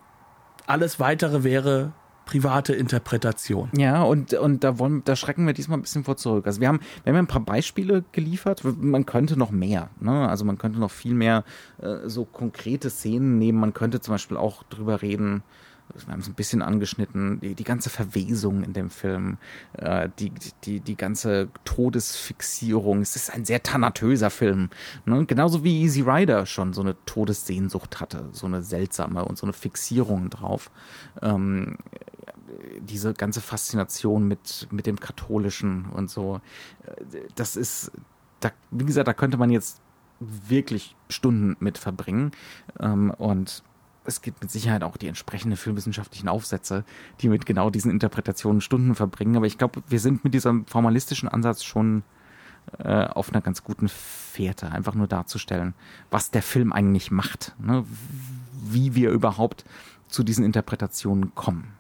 [0.69, 1.95] Alles weitere wäre
[2.31, 3.71] private Interpretation.
[3.77, 6.47] Ja, und, und da, wollen, da schrecken wir diesmal ein bisschen vor zurück.
[6.47, 8.63] Also wir haben, wir haben ein paar Beispiele geliefert.
[8.65, 9.91] Man könnte noch mehr.
[9.99, 10.29] Ne?
[10.29, 11.43] Also man könnte noch viel mehr
[11.83, 13.59] äh, so konkrete Szenen nehmen.
[13.59, 15.43] Man könnte zum Beispiel auch drüber reden,
[15.95, 19.39] wir haben es ein bisschen angeschnitten, die, die ganze Verwesung in dem Film,
[19.77, 20.33] äh, die,
[20.65, 23.01] die, die ganze Todesfixierung.
[23.01, 24.71] Es ist ein sehr tanatöser Film.
[25.05, 25.27] Ne?
[25.27, 29.53] Genauso wie Easy Rider schon so eine Todessehnsucht hatte, so eine seltsame und so eine
[29.53, 30.71] Fixierung drauf.
[31.23, 31.77] Ähm,
[32.81, 36.41] diese ganze Faszination mit, mit dem Katholischen und so,
[36.87, 37.93] äh, das ist,
[38.41, 39.81] da, wie gesagt, da könnte man jetzt
[40.21, 42.33] wirklich Stunden mit verbringen.
[42.79, 43.63] Ähm, und
[44.05, 46.85] es gibt mit Sicherheit auch die entsprechenden filmwissenschaftlichen Aufsätze,
[47.21, 49.37] die mit genau diesen Interpretationen Stunden verbringen.
[49.37, 52.03] Aber ich glaube, wir sind mit diesem formalistischen Ansatz schon
[52.79, 55.75] äh, auf einer ganz guten Fährte, einfach nur darzustellen,
[56.11, 57.85] was der Film eigentlich macht, ne?
[58.63, 59.65] wie wir überhaupt
[60.09, 61.73] zu diesen Interpretationen kommen.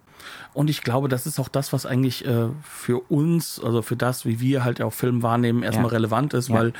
[0.52, 4.24] Und ich glaube, das ist auch das, was eigentlich äh, für uns, also für das,
[4.26, 5.90] wie wir halt auch Film wahrnehmen, erstmal Ja.
[5.92, 6.54] relevant ist, Ja.
[6.56, 6.72] weil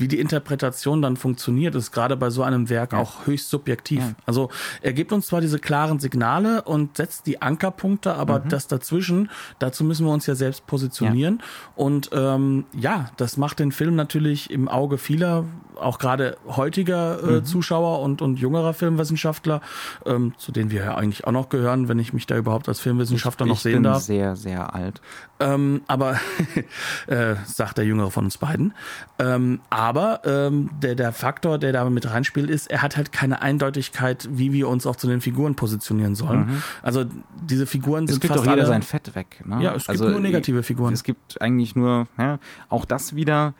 [0.00, 4.00] wie die Interpretation dann funktioniert, ist gerade bei so einem Werk auch höchst subjektiv.
[4.00, 4.12] Ja.
[4.26, 4.48] Also
[4.82, 8.48] er gibt uns zwar diese klaren Signale und setzt die Ankerpunkte, aber Mhm.
[8.50, 11.42] das dazwischen, dazu müssen wir uns ja selbst positionieren.
[11.76, 15.44] Und ähm, ja, das macht den Film natürlich im Auge vieler,
[15.80, 17.34] auch gerade heutiger Mhm.
[17.36, 19.60] äh, Zuschauer und, und jüngerer Filmwissenschaftler,
[20.06, 22.80] ähm, zu denen wir ja eigentlich auch noch gehören, wenn ich mich da überhaupt als
[22.80, 24.02] Filmwissenschaftler noch ich sehen bin darf.
[24.02, 25.00] sehr, sehr alt.
[25.40, 26.16] Ähm, aber
[27.06, 28.74] äh, sagt der Jüngere von uns beiden.
[29.18, 29.87] Ähm, aber
[30.24, 34.52] ähm, der, der Faktor, der da mit reinspielt, ist, er hat halt keine Eindeutigkeit, wie
[34.52, 36.62] wir uns auch zu den Figuren positionieren sollen.
[36.82, 37.04] Also
[37.42, 38.08] diese Figuren Mhm.
[38.08, 39.42] Es sind fast doch jeder alle, sein Fett weg.
[39.44, 39.62] Ne?
[39.62, 40.92] Ja, es gibt also, nur negative Figuren.
[40.92, 43.54] Es gibt eigentlich nur, ja, auch das wieder,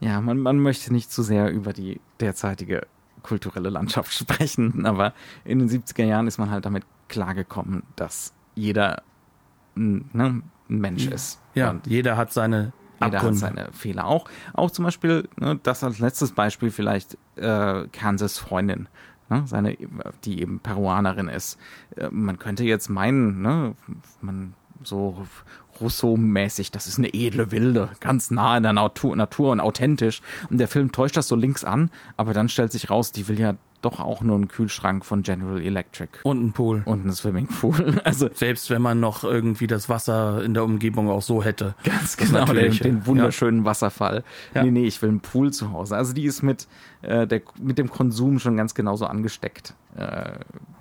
[0.00, 2.86] ja, man, man möchte nicht zu sehr über die derzeitige
[3.22, 5.12] kulturelle Landschaft sprechen, aber
[5.44, 9.02] in den 70er Jahren ist man halt damit klargekommen, dass jeder
[9.74, 11.40] ne, ein Mensch ist.
[11.54, 12.72] Ja, Und jeder hat seine
[13.02, 14.28] jeder hat seine Fehler auch.
[14.52, 18.88] Auch zum Beispiel, ne, das als letztes Beispiel vielleicht äh, Kansas Freundin,
[19.28, 19.76] ne, seine,
[20.24, 21.58] die eben Peruanerin ist.
[21.96, 23.74] Äh, man könnte jetzt meinen, ne,
[24.20, 25.26] man so
[25.80, 30.22] Rousseau-mäßig, das ist eine edle Wilde, ganz nah in der Natur, Natur und authentisch.
[30.50, 33.38] Und der Film täuscht das so links an, aber dann stellt sich raus, die will
[33.38, 33.54] ja
[33.86, 36.82] doch auch nur einen Kühlschrank von General Electric und ein Pool.
[36.84, 38.00] und einen Swimmingpool.
[38.04, 41.74] Also Selbst wenn man noch irgendwie das Wasser in der Umgebung auch so hätte.
[41.84, 44.24] Ganz genau, den, den wunderschönen Wasserfall.
[44.54, 44.62] Ja.
[44.62, 45.96] Nee, nee, ich will einen Pool zu Hause.
[45.96, 46.66] Also die ist mit,
[47.02, 49.74] äh, der, mit dem Konsum schon ganz genauso angesteckt.
[49.96, 50.32] Äh,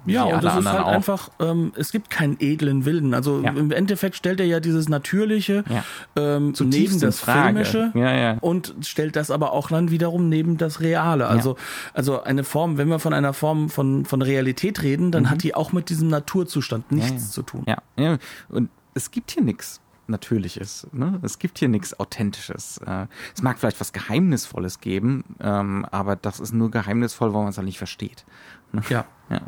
[0.05, 0.87] Ja, und das ist halt auch.
[0.87, 3.13] einfach, ähm, es gibt keinen edlen Wilden.
[3.13, 3.51] Also Ja.
[3.51, 5.83] im Endeffekt stellt er ja dieses Natürliche Ja.
[6.15, 7.65] ähm, neben das Frage.
[7.65, 8.37] Filmische Ja, ja.
[8.41, 11.27] und stellt das aber auch dann wiederum neben das Reale.
[11.27, 11.55] Also,
[11.93, 15.55] also eine Form, wenn wir von einer Form von, von Realität reden, dann hat die
[15.55, 17.31] auch mit diesem Naturzustand nichts Mhm.
[17.31, 17.63] zu tun.
[17.67, 18.17] Ja, ja.
[18.49, 20.87] Und es gibt hier nichts Natürliches.
[20.91, 21.19] Ne?
[21.23, 22.79] Es gibt hier nichts Authentisches.
[22.85, 27.49] Äh, es mag vielleicht was Geheimnisvolles geben, ähm, aber das ist nur geheimnisvoll, weil man
[27.49, 28.23] es halt nicht versteht.
[28.71, 28.81] Ne?
[28.89, 29.05] Ja.
[29.29, 29.41] Ja.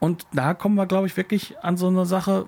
[0.00, 2.46] Und da kommen wir, glaube ich, wirklich an so eine Sache.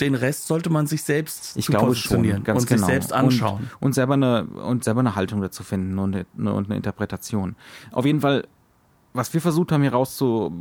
[0.00, 2.78] Den Rest sollte man sich selbst Ich glaube positionieren schon, ganz und genau.
[2.80, 3.70] sich selbst anschauen.
[3.80, 7.56] Und, und selber eine und selber eine Haltung dazu finden und eine, und eine Interpretation.
[7.92, 8.46] Auf jeden Fall,
[9.14, 10.52] was wir versucht haben hier rauszu,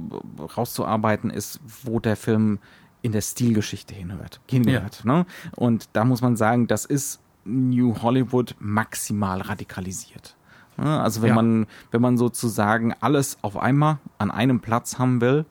[0.55, 2.59] rauszuarbeiten, ist, wo der Film
[3.01, 5.03] in der Stilgeschichte hinhört, hingehört.
[5.05, 5.25] Ne?
[5.55, 10.35] Und da muss man sagen, das ist New Hollywood maximal radikalisiert.
[10.77, 10.99] Ne?
[11.01, 11.35] Also wenn Ja.
[11.35, 15.45] man wenn man sozusagen alles auf einmal an einem Platz haben will,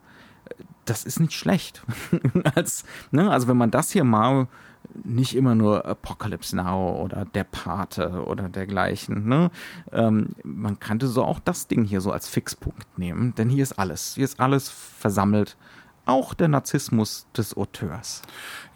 [0.85, 1.83] das ist nicht schlecht.
[2.55, 4.47] Als, ne, also wenn man das hier mal
[5.03, 9.49] nicht immer nur Apocalypse Now oder Der Pate oder dergleichen, ne?
[9.91, 13.73] Ähm, man könnte so auch das Ding hier so als Fixpunkt nehmen, denn hier ist
[13.79, 14.13] alles.
[14.15, 15.57] Hier ist alles versammelt.
[16.05, 18.21] Auch der Narzissmus des Auteurs.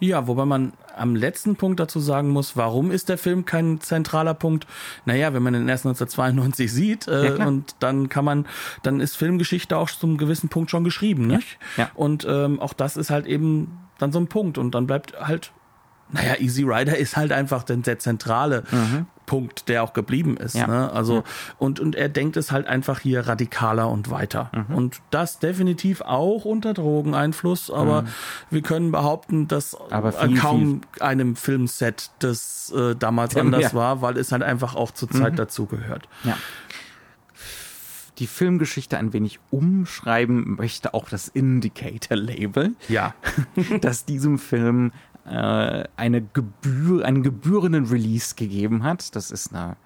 [0.00, 4.34] Ja, wobei man am letzten Punkt dazu sagen muss, warum ist der Film kein zentraler
[4.34, 4.66] Punkt?
[5.04, 7.46] Naja, wenn man den erst 1992 sieht Ja, äh, klar.
[7.48, 8.46] und dann kann man,
[8.82, 11.58] dann ist Filmgeschichte auch zum gewissen Punkt schon geschrieben, nicht?
[11.76, 11.90] Ja.
[11.94, 15.52] Und ähm, auch das ist halt eben dann so ein Punkt und dann bleibt halt,
[16.10, 18.64] naja, Easy Rider ist halt einfach der, der zentrale
[19.30, 20.54] Punkt, der auch geblieben ist.
[20.54, 20.60] Mhm.
[20.60, 20.66] Ja.
[20.66, 20.92] Ne?
[20.92, 21.22] Also
[21.58, 24.50] und und er denkt es halt einfach hier radikaler und weiter.
[24.52, 24.74] Mhm.
[24.74, 28.06] Und das definitiv auch unter Drogeneinfluss, aber
[28.50, 30.06] wir können behaupten, dass Mhm.
[30.06, 33.68] Äh, viel, kaum einem Filmset, das äh, damals Ja, anders ja.
[33.68, 33.74] Mhm.
[33.74, 36.08] war, weil es halt einfach auch zur Zeit dazugehört.
[36.24, 36.36] Ja.
[38.18, 42.74] Die Filmgeschichte ein wenig umschreiben möchte auch das Indicator-Label.
[42.88, 43.14] Ja.
[43.80, 44.90] dass diesem Film
[45.30, 49.14] äh, eine Gebühr, einen gebührenden Release gegeben hat.
[49.14, 49.76] Das ist eine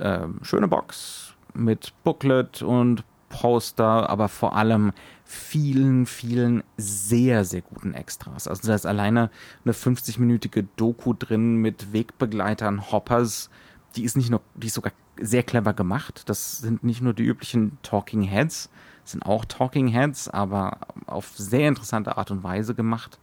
[0.00, 4.92] ähm, schöne Box mit Booklet und Poster, aber vor allem
[5.24, 8.48] vielen, vielen sehr, sehr guten Extras.
[8.48, 9.30] Also da ist alleine
[9.64, 13.50] eine 50-minütige Doku drin mit Wegbegleitern, Hoppers.
[13.96, 16.22] Die ist nicht nur, die ist sogar sehr clever gemacht.
[16.26, 18.70] Das sind nicht nur die üblichen Talking Heads,
[19.04, 23.18] sind auch Talking Heads, aber auf sehr interessante Art und Weise gemacht.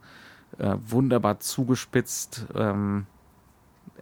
[0.58, 2.46] Äh, wunderbar zugespitzt.
[2.54, 3.06] Ähm,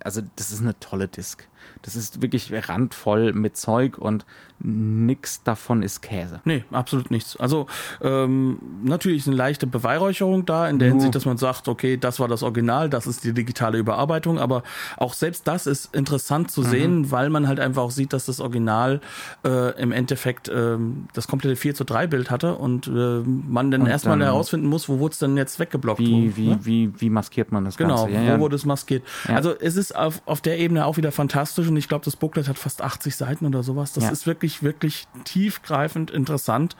[0.00, 1.48] also das ist eine tolle Disc.
[1.82, 4.24] Das ist wirklich randvoll mit Zeug und
[4.60, 6.40] nix davon ist Käse.
[6.44, 7.36] Nee, absolut nichts.
[7.36, 7.66] Also
[8.00, 11.96] ähm, natürlich ist eine leichte Beweihräucherung da, in der Nur- Hinsicht, dass man sagt, okay,
[11.96, 14.62] das war das Original, das ist die digitale Überarbeitung, aber
[14.96, 16.48] auch selbst das ist interessant Mhm.
[16.50, 19.00] zu sehen, weil man halt einfach auch sieht, dass das Original
[19.44, 22.90] äh, im Endeffekt ähm, das komplette 4 zu 3 Bild hatte und äh,
[23.24, 25.98] man dann Und erstmal dann- herausfinden muss, wo wurde es denn jetzt weggeblockt.
[26.00, 26.58] Wie, wie, ne?
[26.62, 28.12] wie, wie maskiert man das Genau, Ganze?
[28.14, 28.40] Ja, wo ja.
[28.40, 29.02] wurde es maskiert.
[29.28, 29.34] Ja.
[29.36, 32.48] Also es ist auf, auf der Ebene auch wieder fantastisch und ich glaube, das Booklet
[32.48, 33.92] hat fast 80 Seiten oder sowas.
[33.92, 34.10] Das Ja.
[34.10, 36.76] ist wirklich, wirklich tiefgreifend interessant.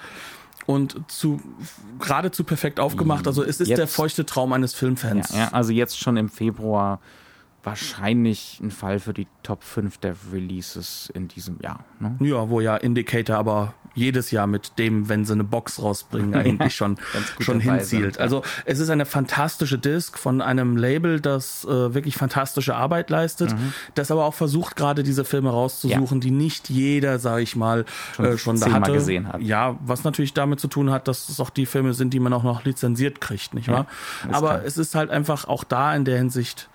[0.66, 1.42] und zu
[1.98, 3.26] geradezu perfekt aufgemacht.
[3.26, 5.28] Also es ist Jetzt- der feuchte Traum eines Filmfans.
[5.30, 7.00] Ja, ja, also jetzt schon im Februar
[7.62, 11.84] wahrscheinlich ein Fall für die Top 5 der Releases in diesem Jahr.
[12.00, 12.16] Ne?
[12.20, 16.74] Ja, wo ja Indicator aber jedes Jahr mit dem, wenn sie eine Box rausbringen, eigentlich
[16.74, 16.96] schon,
[17.36, 18.16] gut schon dabei hinzielt.
[18.16, 18.22] ja.
[18.22, 23.52] Also es ist eine fantastische Disc von einem Label, das äh, wirklich fantastische Arbeit leistet,
[23.52, 23.72] Mhm.
[23.94, 27.84] das aber auch versucht, gerade diese Filme rauszusuchen, die nicht jeder, sag ich mal,
[28.16, 28.92] schon, äh, schon da hatte.
[28.92, 29.40] gesehen hat.
[29.42, 32.32] Ja, was natürlich damit zu tun hat, dass es auch die Filme sind, die man
[32.32, 33.86] auch noch lizenziert kriegt, nicht wahr?
[34.28, 34.64] ist aber klar.
[34.64, 36.68] es ist halt einfach auch da in der Hinsicht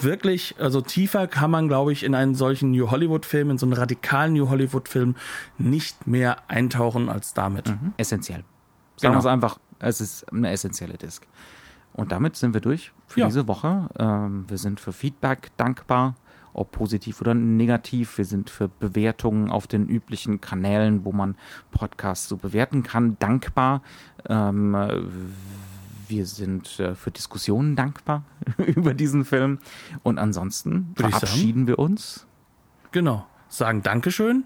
[0.00, 3.72] wirklich, also tiefer kann man, glaube ich, in einen solchen New Hollywood-Film, in so einen
[3.74, 5.14] radikalen New Hollywood-Film
[5.58, 7.72] nicht mehr eintauchen als damit.
[7.96, 8.44] Essentiell.
[8.96, 9.14] Sagen Genau.
[9.14, 11.26] wir es einfach, es ist eine essentielle Disk.
[11.94, 13.26] Und damit sind wir durch für Ja.
[13.26, 13.88] diese Woche.
[13.98, 16.14] Ähm, wir sind für Feedback dankbar,
[16.54, 18.16] ob positiv oder negativ.
[18.18, 21.34] Wir sind für Bewertungen auf den üblichen Kanälen, wo man
[21.70, 23.82] Podcasts so bewerten kann, dankbar.
[24.28, 25.02] Ähm, äh,
[26.08, 28.24] wir sind äh, für Diskussionen dankbar
[28.58, 29.58] über diesen Film.
[30.02, 32.26] Und ansonsten Würde verabschieden wir uns.
[32.90, 33.26] Genau.
[33.48, 34.44] Sagen Dankeschön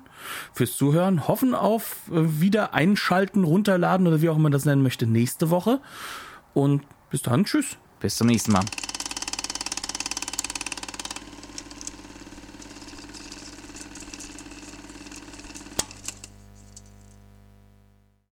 [0.53, 4.83] fürs Zuhören, hoffen auf äh, wieder einschalten, runterladen oder wie auch immer man das nennen
[4.83, 5.81] möchte nächste Woche.
[6.55, 7.77] Und bis dann, tschüss.
[8.01, 8.65] Bis zum nächsten Mal.